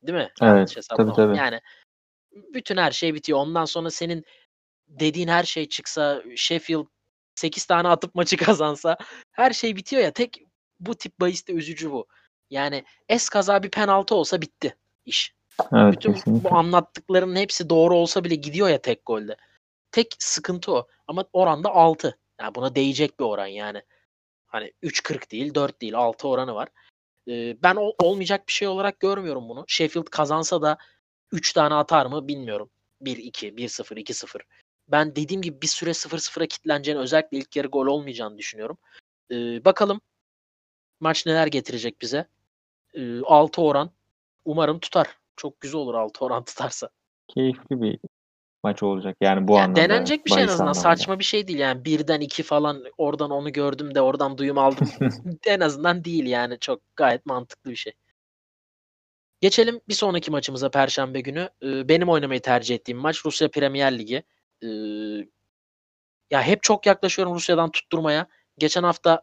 Değil 0.04 0.18
mi? 0.18 0.32
Evet. 0.42 0.78
Tabii 0.90 1.14
tabii. 1.14 1.38
Yani 1.38 1.62
bütün 2.54 2.78
her 2.78 2.92
şey 2.92 3.14
bitiyor. 3.14 3.40
Ondan 3.40 3.66
sonra 3.66 3.92
senin 3.92 4.26
dediğin 4.88 5.28
her 5.28 5.44
şey 5.44 5.70
çıksa 5.70 6.24
Sheffield 6.36 6.86
8 7.36 7.66
tane 7.66 7.88
atıp 7.88 8.16
maçı 8.16 8.38
kazansa 8.46 8.98
her 9.32 9.52
şey 9.52 9.76
bitiyor 9.76 10.04
ya. 10.04 10.12
Tek 10.12 10.44
bu 10.80 10.96
tip 10.96 11.20
bahiste 11.20 11.54
üzücü 11.54 11.92
bu. 11.92 12.08
Yani 12.50 12.84
es 13.10 13.30
kaza 13.30 13.64
bir 13.64 13.70
penaltı 13.70 14.16
olsa 14.16 14.42
bitti 14.42 14.76
iş. 15.06 15.36
Evet, 15.74 15.94
Bütün 15.94 16.14
kesinlikle. 16.14 16.50
bu 16.50 16.56
anlattıklarının 16.56 17.36
hepsi 17.36 17.70
doğru 17.70 17.96
olsa 17.96 18.24
bile 18.24 18.36
gidiyor 18.36 18.70
ya 18.70 18.82
tek 18.82 19.06
golde. 19.06 19.36
Tek 19.92 20.16
sıkıntı 20.20 20.72
o. 20.72 20.88
Ama 21.08 21.26
oranda 21.34 21.70
6. 21.70 22.18
Yani 22.42 22.56
buna 22.56 22.76
değecek 22.76 23.20
bir 23.20 23.26
oran 23.26 23.48
yani. 23.48 23.82
Hani 24.48 24.74
3.40 24.84 25.32
değil 25.32 25.56
4 25.56 25.82
değil 25.82 25.94
6 25.96 26.28
oranı 26.28 26.56
var. 26.56 26.70
Ee, 27.28 27.58
ben 27.64 27.76
o, 27.76 27.94
olmayacak 28.04 28.48
bir 28.48 28.54
şey 28.54 28.68
olarak 28.68 29.00
görmüyorum 29.00 29.50
bunu. 29.50 29.66
Sheffield 29.68 30.06
kazansa 30.06 30.62
da 30.62 30.78
3 31.32 31.54
tane 31.54 31.74
atar 31.74 32.06
mı 32.06 32.28
bilmiyorum. 32.28 32.70
1-2, 33.02 33.56
1-0, 33.56 33.96
2-0. 34.00 34.42
Ben 34.88 35.16
dediğim 35.16 35.42
gibi 35.42 35.62
bir 35.62 35.68
süre 35.68 35.90
0-0'a 35.90 36.46
kitleneceğini 36.48 37.00
özellikle 37.02 37.38
ilk 37.38 37.56
yarı 37.56 37.68
gol 37.68 37.88
olmayacağını 37.88 38.38
düşünüyorum. 38.38 38.78
Ee, 39.32 39.66
bakalım 39.66 40.02
maç 41.00 41.26
neler 41.26 41.48
getirecek 41.48 42.02
bize. 42.02 42.28
Ee, 42.94 43.20
6 43.22 43.62
oran 43.62 43.92
umarım 44.46 44.80
tutar. 44.80 45.08
Çok 45.36 45.62
güzel 45.62 45.82
olur 45.82 45.94
6 45.94 46.26
oran 46.26 46.44
tutarsa. 46.46 46.90
Keyifli 47.28 47.82
bir 47.82 48.00
maç 48.64 48.84
olacak 48.84 49.18
yani 49.22 49.48
bu 49.48 49.54
Yani 49.54 49.62
anlamda. 49.62 49.82
denenecek 49.82 50.26
bir 50.26 50.32
şey 50.32 50.44
en 50.44 50.48
azından. 50.48 50.60
anlamında. 50.68 50.82
Saçma 50.82 51.20
bir 51.20 51.24
şey 51.24 51.48
değil 51.48 51.60
yani. 51.60 51.86
Birden 51.86 52.22
iki 52.22 52.44
falan 52.44 52.84
oradan 52.98 53.32
onu 53.32 53.52
gördüm 53.52 53.96
de 53.96 54.02
oradan 54.02 54.38
duyum 54.38 54.58
aldım. 54.58 54.90
en 55.46 55.60
azından 55.60 56.04
değil 56.04 56.26
yani. 56.26 56.60
Çok 56.60 56.82
gayet 56.96 57.26
mantıklı 57.26 57.72
bir 57.72 57.76
şey. 57.76 57.94
Geçelim 59.42 59.82
bir 59.88 59.94
sonraki 59.94 60.32
maçımıza 60.32 60.70
Perşembe 60.72 61.22
günü. 61.22 61.50
Benim 61.64 62.10
oynamayı 62.10 62.42
tercih 62.42 62.76
ettiğim 62.76 62.98
maç 62.98 63.26
Rusya 63.26 63.52
Premier 63.52 64.00
Ligi. 64.00 64.24
Ee, 64.64 64.68
ya 66.32 66.42
hep 66.44 66.64
çok 66.64 66.86
yaklaşıyorum 66.86 67.36
Rusya'dan 67.36 67.72
tutturmaya. 67.72 68.28
Geçen 68.58 68.84
hafta 68.84 69.22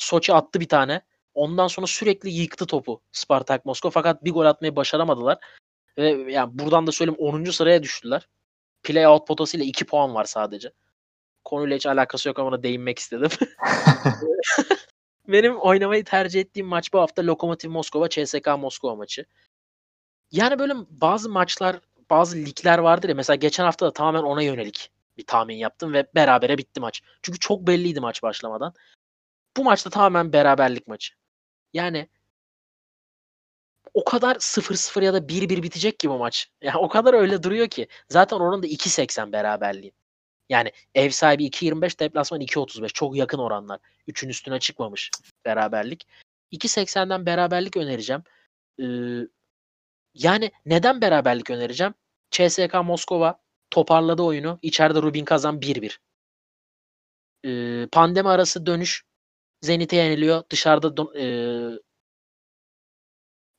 Soçi 0.00 0.34
attı 0.34 0.60
bir 0.60 0.68
tane. 0.68 1.02
Ondan 1.34 1.66
sonra 1.66 1.86
sürekli 1.86 2.30
yıktı 2.30 2.66
topu 2.66 3.02
Spartak 3.12 3.64
Moskova 3.64 3.90
fakat 3.90 4.24
bir 4.24 4.32
gol 4.32 4.46
atmayı 4.46 4.76
başaramadılar. 4.76 5.38
Ve 5.98 6.32
yani 6.32 6.58
buradan 6.58 6.86
da 6.86 6.92
söyleyeyim 6.92 7.20
10. 7.20 7.44
sıraya 7.44 7.82
düştüler. 7.82 8.28
Play 8.82 9.06
out 9.06 9.28
potasıyla 9.28 9.66
2 9.66 9.84
puan 9.84 10.14
var 10.14 10.24
sadece. 10.24 10.72
Konuyla 11.44 11.76
hiç 11.76 11.86
alakası 11.86 12.28
yok 12.28 12.38
ama 12.38 12.48
ona 12.48 12.62
değinmek 12.62 12.98
istedim. 12.98 13.30
Benim 15.28 15.56
oynamayı 15.56 16.04
tercih 16.04 16.40
ettiğim 16.40 16.66
maç 16.66 16.92
bu 16.92 17.00
hafta 17.00 17.26
Lokomotiv 17.26 17.70
Moskova 17.70 18.08
CSK 18.08 18.46
Moskova 18.58 18.94
maçı. 18.94 19.26
Yani 20.32 20.58
böyle 20.58 20.74
bazı 20.90 21.30
maçlar, 21.30 21.80
bazı 22.10 22.36
ligler 22.36 22.78
vardır 22.78 23.08
ya 23.08 23.14
mesela 23.14 23.34
geçen 23.36 23.64
hafta 23.64 23.86
da 23.86 23.92
tamamen 23.92 24.22
ona 24.22 24.42
yönelik 24.42 24.90
bir 25.18 25.26
tahmin 25.26 25.56
yaptım 25.56 25.92
ve 25.92 26.06
berabere 26.14 26.58
bitti 26.58 26.80
maç. 26.80 27.02
Çünkü 27.22 27.38
çok 27.38 27.66
belliydi 27.66 28.00
maç 28.00 28.22
başlamadan. 28.22 28.74
Bu 29.56 29.64
maçta 29.64 29.90
tamamen 29.90 30.32
beraberlik 30.32 30.86
maçı. 30.88 31.14
Yani 31.72 32.08
o 33.94 34.04
kadar 34.04 34.36
0-0 34.36 35.04
ya 35.04 35.14
da 35.14 35.18
1-1 35.28 35.62
bitecek 35.62 35.98
ki 35.98 36.10
bu 36.10 36.18
maç. 36.18 36.50
Yani 36.62 36.78
o 36.78 36.88
kadar 36.88 37.14
öyle 37.14 37.42
duruyor 37.42 37.68
ki. 37.68 37.88
Zaten 38.08 38.36
oranın 38.36 38.62
da 38.62 38.66
2.80 38.66 39.32
beraberliğin. 39.32 39.94
Yani 40.48 40.72
ev 40.94 41.10
sahibi 41.10 41.46
2.25, 41.46 41.98
deplasman 41.98 42.40
2.35. 42.40 42.92
Çok 42.92 43.16
yakın 43.16 43.38
oranlar. 43.38 43.80
3'ün 44.08 44.28
üstüne 44.28 44.58
çıkmamış 44.60 45.10
beraberlik. 45.44 46.06
2.80'den 46.52 47.26
beraberlik 47.26 47.76
önereceğim. 47.76 48.22
Ee, 48.80 48.84
yani 50.14 50.50
neden 50.66 51.00
beraberlik 51.00 51.50
önereceğim? 51.50 51.94
CSK 52.30 52.74
Moskova 52.84 53.40
toparladı 53.70 54.22
oyunu. 54.22 54.58
İçeride 54.62 55.02
Rubin 55.02 55.24
kazan 55.24 55.60
1-1. 55.60 55.98
Ee, 57.44 57.86
pandemi 57.92 58.28
arası 58.28 58.66
dönüş 58.66 59.04
Zenit'e 59.62 59.96
yeniliyor. 59.96 60.42
Dışarıda 60.50 61.18
ee, 61.18 61.78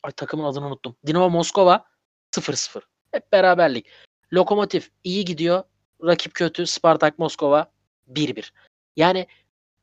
Ay 0.03 0.11
takımın 0.11 0.43
adını 0.43 0.67
unuttum. 0.67 0.95
Dinamo 1.07 1.29
Moskova 1.29 1.85
0-0. 2.31 2.81
Hep 3.11 3.31
beraberlik. 3.31 3.89
Lokomotiv 4.33 4.81
iyi 5.03 5.25
gidiyor. 5.25 5.63
Rakip 6.03 6.33
kötü. 6.33 6.67
Spartak 6.67 7.19
Moskova 7.19 7.71
1-1. 8.07 8.51
Yani 8.95 9.27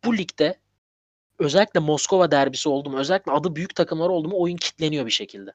bu 0.04 0.16
ligde 0.16 0.61
özellikle 1.38 1.81
Moskova 1.81 2.31
derbisi 2.31 2.68
oldu 2.68 2.90
mu, 2.90 2.98
özellikle 2.98 3.33
adı 3.33 3.57
büyük 3.57 3.74
takımlar 3.74 4.09
oldu 4.09 4.28
mu 4.28 4.40
oyun 4.40 4.57
kitleniyor 4.57 5.07
bir 5.07 5.11
şekilde. 5.11 5.52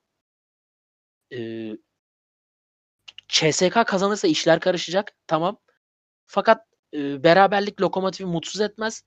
Ee, 1.32 1.78
CSK 3.28 3.86
kazanırsa 3.86 4.28
işler 4.28 4.60
karışacak. 4.60 5.12
Tamam. 5.28 5.58
Fakat 6.26 6.68
e, 6.94 7.24
beraberlik 7.24 7.82
Lokomotiv'i 7.82 8.28
mutsuz 8.28 8.62
etmez. 8.62 9.04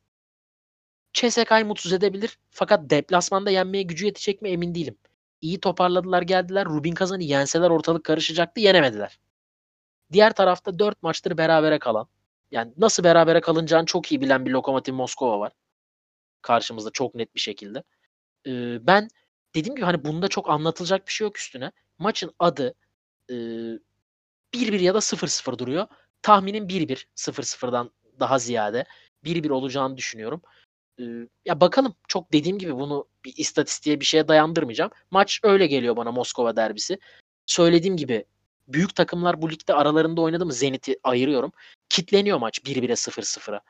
CSK'yı 1.13 1.67
mutsuz 1.67 1.93
edebilir. 1.93 2.39
Fakat 2.51 2.91
deplasmanda 2.91 3.51
yenmeye 3.51 3.83
gücü 3.83 4.07
yetecek 4.07 4.43
mi 4.43 4.49
emin 4.49 4.75
değilim. 4.75 4.99
İyi 5.41 5.61
toparladılar 5.61 6.23
geldiler. 6.23 6.67
Rubin 6.67 6.95
Kazan'ı 6.95 7.23
yenseler 7.23 7.71
ortalık 7.71 8.05
karışacaktı. 8.05 8.61
Yenemediler. 8.61 9.19
Diğer 10.13 10.35
tarafta 10.35 10.79
4 10.79 11.03
maçtır 11.03 11.39
berabere 11.39 11.79
kalan. 11.79 12.09
Yani 12.51 12.73
nasıl 12.77 13.05
berabere 13.05 13.41
kalınacağını 13.41 13.87
çok 13.87 14.13
iyi 14.13 14.21
bilen 14.21 14.47
bir 14.47 14.51
Lokomotiv 14.51 14.95
Moskova 14.95 15.41
var. 15.41 15.53
Karşımızda 16.43 16.91
çok 16.93 17.15
net 17.15 17.35
bir 17.35 17.41
şekilde. 17.41 17.83
Ee, 18.47 18.87
ben 18.87 19.09
dediğim 19.55 19.77
gibi 19.77 19.85
hani 19.87 20.05
bunda 20.05 20.29
çok 20.29 20.51
anlatılacak 20.51 21.07
bir 21.07 21.13
şey 21.13 21.27
yok 21.27 21.39
üstüne. 21.39 21.73
Maçın 21.99 22.33
adı 22.39 22.75
e, 23.31 23.35
1-1 24.55 24.83
ya 24.83 24.95
da 24.95 24.99
0-0 24.99 25.59
duruyor. 25.59 25.87
Tahminim 26.23 26.69
1-1 26.69 27.07
0-0'dan 27.17 27.91
daha 28.21 28.39
ziyade 28.39 28.85
1-1 29.25 29.51
olacağını 29.51 29.97
düşünüyorum. 29.97 30.43
Ee, 31.01 31.05
ya 31.45 31.61
bakalım 31.61 31.95
çok 32.09 32.33
dediğim 32.33 32.59
gibi 32.59 32.75
bunu 32.75 33.09
bir 33.25 33.35
istatistiğe 33.37 34.01
bir 34.01 34.05
şeye 34.05 34.29
dayandırmayacağım. 34.29 34.91
Maç 35.11 35.41
öyle 35.43 35.67
geliyor 35.67 35.97
bana 35.97 36.13
Moskova 36.13 36.57
derbisi. 36.57 36.99
Söylediğim 37.47 37.97
gibi 37.97 38.25
büyük 38.69 38.95
takımlar 38.95 39.43
bu 39.43 39.51
ligde 39.51 39.75
aralarında 39.75 40.21
oynadı 40.21 40.47
mı 40.47 40.53
Zenit'i 40.53 40.97
ayırıyorum. 41.03 41.53
Kitleniyor 41.89 42.39
maç 42.39 42.59
1-1'e 42.59 42.93
0-0'a. 42.93 43.61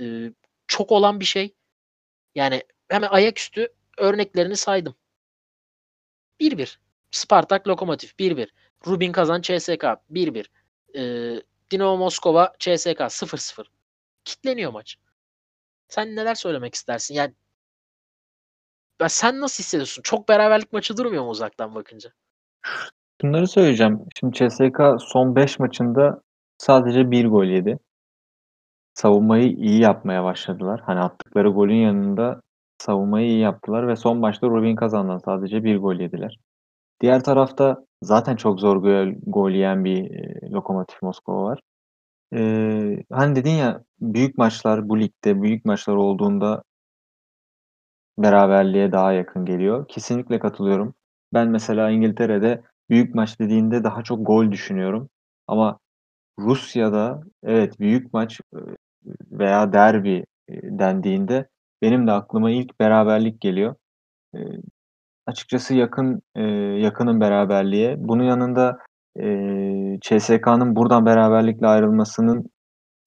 Ee, 0.00 0.32
çok 0.66 0.92
olan 0.92 1.20
bir 1.20 1.24
şey. 1.24 1.54
Yani 2.34 2.62
hemen 2.88 3.08
ayaküstü 3.08 3.68
örneklerini 3.98 4.56
saydım. 4.56 4.94
1-1. 6.40 6.78
Spartak 7.14 7.68
Lokomotiv 7.68 8.08
1-1. 8.18 8.48
Rubin 8.86 9.12
Kazan 9.12 9.40
CSK 9.40 9.84
1-1. 10.10 10.46
Ee, 10.96 11.42
Dinamo 11.70 11.96
Moskova 11.96 12.52
CSK 12.58 13.00
0-0. 13.00 13.64
Kitleniyor 14.24 14.72
maç. 14.72 14.96
Sen 15.88 16.16
neler 16.16 16.34
söylemek 16.34 16.74
istersin? 16.74 17.14
Yani 17.14 17.34
ya 19.00 19.08
sen 19.08 19.40
nasıl 19.40 19.62
hissediyorsun? 19.62 20.02
Çok 20.02 20.28
beraberlik 20.28 20.72
maçı 20.72 20.96
durmuyor 20.96 21.24
mu 21.24 21.30
uzaktan 21.30 21.74
bakınca? 21.74 22.10
Bunları 23.22 23.48
söyleyeceğim. 23.48 24.00
Şimdi 24.20 24.36
CSK 24.36 24.80
son 24.98 25.36
5 25.36 25.58
maçında 25.58 26.22
sadece 26.58 27.10
1 27.10 27.26
gol 27.26 27.44
yedi. 27.44 27.78
Savunmayı 28.94 29.52
iyi 29.52 29.80
yapmaya 29.80 30.24
başladılar. 30.24 30.80
Hani 30.86 31.00
attıkları 31.00 31.48
golün 31.48 31.82
yanında 31.82 32.40
savunmayı 32.78 33.26
iyi 33.26 33.40
yaptılar 33.40 33.88
ve 33.88 33.96
son 33.96 34.18
maçta 34.18 34.46
Rubin 34.46 34.76
Kazan'dan 34.76 35.18
sadece 35.18 35.64
1 35.64 35.78
gol 35.78 35.94
yediler. 35.94 36.38
Diğer 37.00 37.24
tarafta 37.24 37.84
zaten 38.02 38.36
çok 38.36 38.60
zor 38.60 38.76
gol, 38.76 39.14
gol 39.26 39.50
yiyen 39.50 39.84
bir 39.84 40.10
e, 40.10 40.50
Lokomotiv 40.50 40.96
Moskova 41.02 41.44
var. 41.44 41.60
Ee, 42.34 43.04
hani 43.12 43.36
dedin 43.36 43.50
ya 43.50 43.82
büyük 44.00 44.38
maçlar 44.38 44.88
bu 44.88 45.00
ligde 45.00 45.42
büyük 45.42 45.64
maçlar 45.64 45.96
olduğunda 45.96 46.62
beraberliğe 48.18 48.92
daha 48.92 49.12
yakın 49.12 49.44
geliyor. 49.44 49.88
Kesinlikle 49.88 50.38
katılıyorum. 50.38 50.94
Ben 51.34 51.48
mesela 51.48 51.90
İngiltere'de 51.90 52.62
büyük 52.90 53.14
maç 53.14 53.40
dediğinde 53.40 53.84
daha 53.84 54.02
çok 54.02 54.26
gol 54.26 54.50
düşünüyorum. 54.52 55.08
Ama 55.46 55.78
Rusya'da 56.40 57.22
evet 57.44 57.80
büyük 57.80 58.14
maç 58.14 58.40
e, 58.54 58.58
veya 59.32 59.72
derbi 59.72 60.24
e, 60.48 60.54
dendiğinde 60.62 61.48
benim 61.82 62.06
de 62.06 62.12
aklıma 62.12 62.50
ilk 62.50 62.80
beraberlik 62.80 63.40
geliyor. 63.40 63.76
Açıkçası 65.26 65.74
yakın 65.74 66.22
e, 66.34 66.42
yakınım 66.80 67.20
beraberliğe. 67.20 67.96
Bunun 67.98 68.24
yanında 68.24 68.78
e, 69.16 69.24
CSK'nın 70.00 70.76
buradan 70.76 71.06
beraberlikle 71.06 71.66
ayrılmasının 71.66 72.50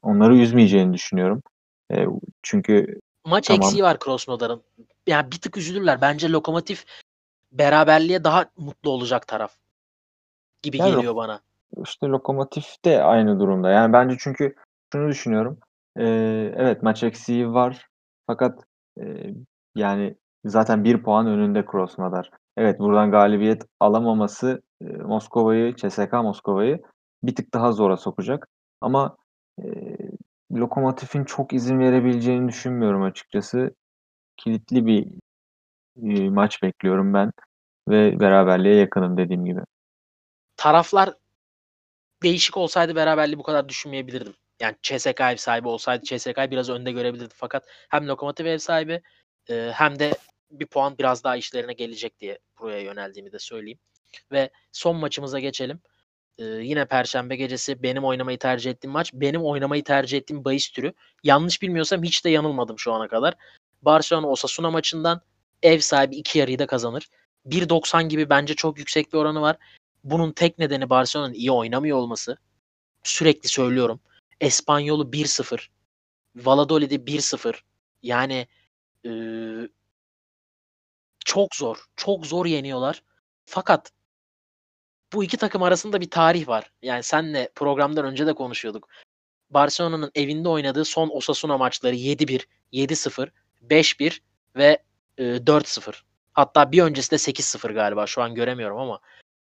onları 0.01 0.37
üzmeyeceğini 0.37 0.93
düşünüyorum. 0.93 1.43
E, 1.91 2.05
çünkü 2.43 2.99
Maç 3.25 3.47
Tamam. 3.47 3.61
eksiği 3.61 3.83
var 3.83 3.99
Krasnodar'ın. 3.99 4.63
Yani 5.07 5.31
bir 5.31 5.37
tık 5.37 5.57
üzülürler. 5.57 6.01
Bence 6.01 6.31
Lokomotiv 6.31 6.75
beraberliğe 7.51 8.23
daha 8.23 8.45
mutlu 8.57 8.91
olacak 8.91 9.27
taraf 9.27 9.55
gibi 10.61 10.77
Yani 10.77 10.95
geliyor 10.95 11.15
bana. 11.15 11.41
işte 11.85 12.07
Lokomotiv 12.07 12.61
de 12.85 13.03
aynı 13.03 13.39
durumda. 13.39 13.69
Yani 13.69 13.93
bence 13.93 14.15
çünkü 14.19 14.55
şunu 14.93 15.09
düşünüyorum. 15.09 15.59
E, 15.95 16.05
evet 16.55 16.83
maç 16.83 17.03
eksiği 17.03 17.53
var. 17.53 17.87
Fakat 18.27 18.63
e, 18.99 19.03
yani 19.75 20.15
zaten 20.49 20.83
bir 20.83 21.03
puan 21.03 21.27
önünde 21.27 21.65
Krasnodar. 21.65 22.29
Evet 22.57 22.79
buradan 22.79 23.11
galibiyet 23.11 23.63
alamaması 23.79 24.61
e, 24.81 24.85
Moskova'yı, 24.85 25.75
CSK 25.75 26.13
Moskova'yı 26.13 26.81
bir 27.23 27.35
tık 27.35 27.53
daha 27.53 27.71
zora 27.71 27.97
sokacak. 27.97 28.47
Ama 28.81 29.17
e, 29.59 29.65
Lokomotiv'in 30.51 31.23
çok 31.23 31.53
izin 31.53 31.79
verebileceğini 31.79 32.47
düşünmüyorum 32.47 33.03
açıkçası. 33.03 33.75
Kilitli 34.37 34.85
bir 34.85 35.07
e, 36.03 36.29
maç 36.29 36.63
bekliyorum 36.63 37.13
ben 37.13 37.31
ve 37.89 38.19
beraberliğe 38.19 38.75
yakınım 38.75 39.17
dediğim 39.17 39.45
gibi. 39.45 39.61
Taraflar 40.57 41.13
değişik 42.23 42.57
olsaydı 42.57 42.95
beraberliği 42.95 43.39
bu 43.39 43.43
kadar 43.43 43.69
düşünmeyebilirdim. 43.69 44.33
Yani 44.61 44.75
CSK 44.81 45.21
ev 45.21 45.35
sahibi 45.35 45.67
olsaydı 45.67 46.05
CSK'yı 46.05 46.51
biraz 46.51 46.69
önde 46.69 46.91
görebilirdi. 46.91 47.33
Fakat 47.37 47.65
hem 47.89 48.07
Lokomotiv 48.07 48.45
ev 48.45 48.57
sahibi 48.57 49.01
e, 49.49 49.71
hem 49.73 49.99
de 49.99 50.13
bir 50.51 50.65
puan 50.65 50.97
biraz 50.97 51.23
daha 51.23 51.37
işlerine 51.37 51.73
gelecek 51.73 52.19
diye 52.19 52.39
buraya 52.59 52.81
yöneldiğimi 52.81 53.31
de 53.31 53.39
söyleyeyim. 53.39 53.79
Ve 54.31 54.49
son 54.71 54.95
maçımıza 54.95 55.39
geçelim. 55.39 55.81
E, 56.37 56.45
yine 56.45 56.85
Perşembe 56.85 57.35
gecesi 57.35 57.83
benim 57.83 58.05
oynamayı 58.05 58.39
tercih 58.39 58.71
ettiğim 58.71 58.91
maç. 58.91 59.13
Benim 59.13 59.45
oynamayı 59.45 59.83
tercih 59.83 60.17
ettiğim 60.17 60.45
bahis 60.45 60.69
türü. 60.69 60.93
Yanlış 61.23 61.61
bilmiyorsam 61.61 62.03
hiç 62.03 62.25
de 62.25 62.29
yanılmadım 62.29 62.79
şu 62.79 62.93
ana 62.93 63.07
kadar. 63.07 63.33
Barcelona 63.81 64.27
Osasuna 64.27 64.71
maçından 64.71 65.21
ev 65.63 65.79
sahibi 65.79 66.15
iki 66.15 66.39
yarıyı 66.39 66.59
da 66.59 66.67
kazanır. 66.67 67.09
1.90 67.45 68.07
gibi 68.07 68.29
bence 68.29 68.55
çok 68.55 68.79
yüksek 68.79 69.13
bir 69.13 69.17
oranı 69.17 69.41
var. 69.41 69.57
Bunun 70.03 70.31
tek 70.31 70.59
nedeni 70.59 70.89
Barcelona'nın 70.89 71.33
iyi 71.33 71.51
oynamıyor 71.51 71.97
olması. 71.97 72.37
Sürekli 73.03 73.49
söylüyorum. 73.49 73.99
Espanyol'u 74.41 75.11
1-0. 75.11 75.67
Valladolid'i 76.35 76.95
1-0. 76.95 77.55
Yani 78.03 78.47
e, 79.05 79.09
çok 81.27 81.55
zor. 81.55 81.85
Çok 81.95 82.25
zor 82.25 82.45
yeniyorlar. 82.45 83.03
Fakat 83.45 83.91
bu 85.13 85.23
iki 85.23 85.37
takım 85.37 85.63
arasında 85.63 86.01
bir 86.01 86.09
tarih 86.09 86.47
var. 86.47 86.71
Yani 86.81 87.03
senle 87.03 87.49
programdan 87.55 88.05
önce 88.05 88.27
de 88.27 88.33
konuşuyorduk. 88.33 88.89
Barcelona'nın 89.49 90.11
evinde 90.15 90.49
oynadığı 90.49 90.85
son 90.85 91.09
Osasuna 91.13 91.57
maçları 91.57 91.95
7-1, 91.95 92.45
7-0, 92.73 93.29
5-1 93.69 94.19
ve 94.55 94.83
e, 95.17 95.23
4-0. 95.23 96.01
Hatta 96.33 96.71
bir 96.71 96.81
öncesi 96.81 97.11
de 97.11 97.15
8-0 97.15 97.73
galiba. 97.73 98.07
Şu 98.07 98.21
an 98.21 98.35
göremiyorum 98.35 98.77
ama 98.77 98.99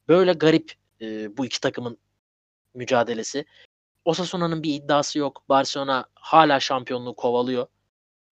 böyle 0.07 0.33
garip 0.33 0.73
e, 1.01 1.37
bu 1.37 1.45
iki 1.45 1.61
takımın 1.61 1.97
mücadelesi. 2.73 3.45
Osasuna'nın 4.05 4.63
bir 4.63 4.73
iddiası 4.73 5.19
yok. 5.19 5.43
Barcelona 5.49 6.05
hala 6.15 6.59
şampiyonluğu 6.59 7.15
kovalıyor. 7.15 7.67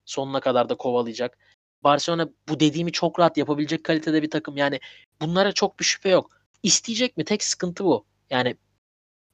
Sonuna 0.04 0.40
kadar 0.40 0.68
da 0.68 0.74
kovalayacak. 0.74 1.38
Barcelona 1.84 2.28
bu 2.48 2.60
dediğimi 2.60 2.92
çok 2.92 3.18
rahat 3.18 3.36
yapabilecek 3.36 3.84
kalitede 3.84 4.22
bir 4.22 4.30
takım. 4.30 4.56
Yani 4.56 4.80
bunlara 5.20 5.52
çok 5.52 5.80
bir 5.80 5.84
şüphe 5.84 6.08
yok. 6.08 6.30
İsteyecek 6.62 7.16
mi? 7.16 7.24
Tek 7.24 7.44
sıkıntı 7.44 7.84
bu. 7.84 8.04
Yani 8.30 8.56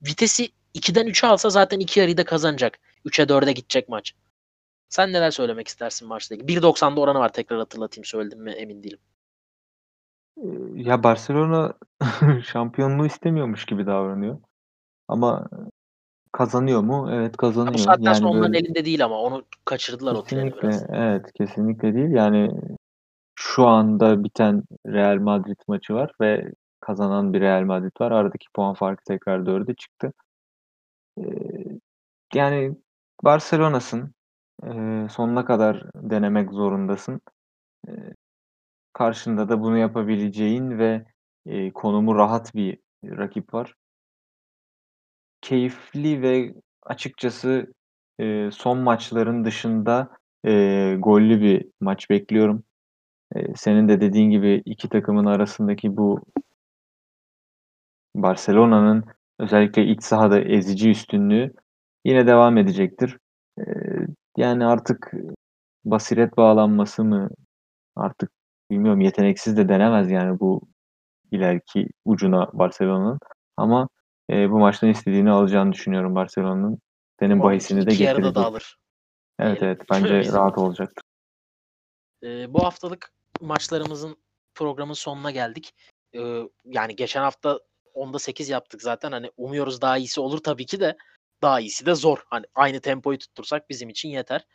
vitesi 0.02 0.48
2'den 0.74 1.06
3'e 1.06 1.28
alsa 1.28 1.50
zaten 1.50 1.80
2 1.80 2.00
yarıyı 2.00 2.16
da 2.16 2.24
kazanacak. 2.24 2.78
3'e 3.04 3.24
4'e 3.24 3.52
gidecek 3.52 3.88
maç. 3.88 4.14
Sen 4.88 5.12
neler 5.12 5.30
söylemek 5.30 5.68
istersin 5.68 6.08
maçtaki? 6.08 6.42
1.90'da 6.42 7.00
oranı 7.00 7.18
var 7.18 7.32
tekrar 7.32 7.58
hatırlatayım 7.58 8.04
söyledim 8.04 8.42
mi 8.42 8.50
emin 8.50 8.82
değilim. 8.82 8.98
Ya 10.74 11.02
Barcelona 11.02 11.74
şampiyonluğu 12.44 13.06
istemiyormuş 13.06 13.64
gibi 13.64 13.86
davranıyor. 13.86 14.38
Ama 15.08 15.48
kazanıyor 16.32 16.80
mu? 16.80 17.08
Evet 17.12 17.24
Ya 17.24 17.32
bu 17.32 17.36
kazanıyor. 17.36 17.78
saatten 17.78 18.04
Yani 18.04 18.16
sonra 18.16 18.28
onların 18.30 18.52
böyle 18.52 18.58
elinde 18.58 18.84
değil 18.84 19.04
ama 19.04 19.20
onu 19.20 19.44
kaçırdılar 19.64 20.14
o 20.14 20.22
treni 20.22 20.50
kesinlikle 20.50 20.68
biraz. 20.68 20.84
evet 20.90 21.32
kesinlikle 21.32 21.94
değil. 21.94 22.10
Yani 22.10 22.50
şu 23.34 23.66
anda 23.66 24.24
biten 24.24 24.62
Real 24.86 25.16
Madrid 25.16 25.58
maçı 25.68 25.94
var 25.94 26.12
ve 26.20 26.52
kazanan 26.80 27.32
bir 27.32 27.40
Real 27.40 27.62
Madrid 27.62 28.00
var. 28.00 28.12
Aradaki 28.12 28.46
puan 28.54 28.74
farkı 28.74 29.04
tekrar 29.04 29.46
4'e 29.46 29.74
çıktı. 29.74 30.12
Ee, 31.18 31.22
yani 32.34 32.76
Barcelona'sın. 33.24 34.14
Ee, 34.64 35.06
sonuna 35.10 35.44
kadar 35.44 35.84
denemek 35.94 36.52
zorundasın. 36.52 37.20
Ee, 37.88 37.92
karşında 38.92 39.48
da 39.48 39.60
bunu 39.60 39.78
yapabileceğin 39.78 40.78
ve 40.78 41.04
e, 41.46 41.72
konumu 41.72 42.14
rahat 42.16 42.54
bir 42.54 42.78
rakip 43.04 43.54
var. 43.54 43.74
Keyifli 45.40 46.22
ve 46.22 46.54
açıkçası 46.82 47.72
e, 48.20 48.50
son 48.52 48.78
maçların 48.78 49.44
dışında 49.44 50.08
e, 50.46 50.96
gollü 50.98 51.40
bir 51.40 51.66
maç 51.80 52.10
bekliyorum. 52.10 52.64
E, 53.36 53.54
senin 53.56 53.88
de 53.88 54.00
dediğin 54.00 54.30
gibi 54.30 54.62
iki 54.64 54.88
takımın 54.88 55.26
arasındaki 55.26 55.96
bu 55.96 56.22
Barcelona'nın 58.14 59.04
özellikle 59.38 59.84
iç 59.86 60.02
sahada 60.02 60.40
ezici 60.40 60.90
üstünlüğü 60.90 61.52
yine 62.04 62.26
devam 62.26 62.58
edecektir. 62.58 63.18
E, 63.58 63.62
yani 64.36 64.66
artık 64.66 65.12
basiret 65.84 66.36
bağlanması 66.36 67.04
mı 67.04 67.30
artık 67.96 68.30
bilmiyorum 68.70 69.00
yeteneksiz 69.00 69.56
de 69.56 69.68
denemez 69.68 70.10
yani 70.10 70.40
bu 70.40 70.60
ileriki 71.30 71.88
ucuna 72.04 72.50
Barcelona'nın. 72.52 73.18
Ama 73.56 73.88
e, 74.30 74.50
bu 74.50 74.58
maçtan 74.58 74.90
istediğini 74.90 75.30
alacağını 75.30 75.72
düşünüyorum 75.72 76.14
Barcelona'nın. 76.14 76.78
Senin 77.20 77.42
bahisini 77.42 77.86
de 77.86 77.94
yarıda 78.04 78.22
da 78.22 78.28
getirecek. 78.28 78.46
alır. 78.46 78.76
Evet 79.38 79.60
diyelim. 79.60 79.76
evet 79.78 79.90
bence 79.90 80.20
Bizim- 80.20 80.34
rahat 80.34 80.58
olacaktır. 80.58 81.04
Ee, 82.22 82.54
bu 82.54 82.64
haftalık 82.64 83.12
maçlarımızın 83.40 84.16
programın 84.54 84.92
sonuna 84.92 85.30
geldik. 85.30 85.74
Ee, 86.14 86.42
yani 86.64 86.96
geçen 86.96 87.22
hafta 87.22 87.60
10'da 87.94 88.18
8 88.18 88.48
yaptık 88.48 88.82
zaten. 88.82 89.12
Hani 89.12 89.30
umuyoruz 89.36 89.80
daha 89.80 89.98
iyisi 89.98 90.20
olur 90.20 90.38
tabii 90.38 90.66
ki 90.66 90.80
de 90.80 90.96
daha 91.42 91.60
iyisi 91.60 91.86
de 91.86 91.94
zor. 91.94 92.18
Hani 92.26 92.46
aynı 92.54 92.80
tempoyu 92.80 93.18
tuttursak 93.18 93.70
bizim 93.70 93.88
için 93.88 94.08
yeter 94.08 94.46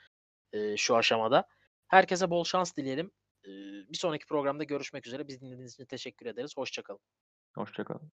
ee, 0.54 0.78
şu 0.78 0.96
aşamada. 0.96 1.48
Herkese 1.88 2.30
bol 2.30 2.44
şans 2.44 2.76
dileyelim. 2.76 3.12
Ee, 3.46 3.50
bir 3.90 3.98
sonraki 3.98 4.26
programda 4.26 4.64
görüşmek 4.64 5.08
üzere. 5.08 5.28
Biz 5.28 5.42
dinlediğiniz 5.42 5.74
için 5.74 5.86
teşekkür 5.86 6.26
ederiz. 6.26 6.54
Hoşçakalın. 6.58 7.00
Hoşçakalın. 7.56 8.12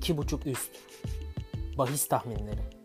İki 0.00 0.16
buçuk 0.16 0.46
üst. 0.46 0.70
Bahis 1.78 2.08
tahminleri. 2.08 2.79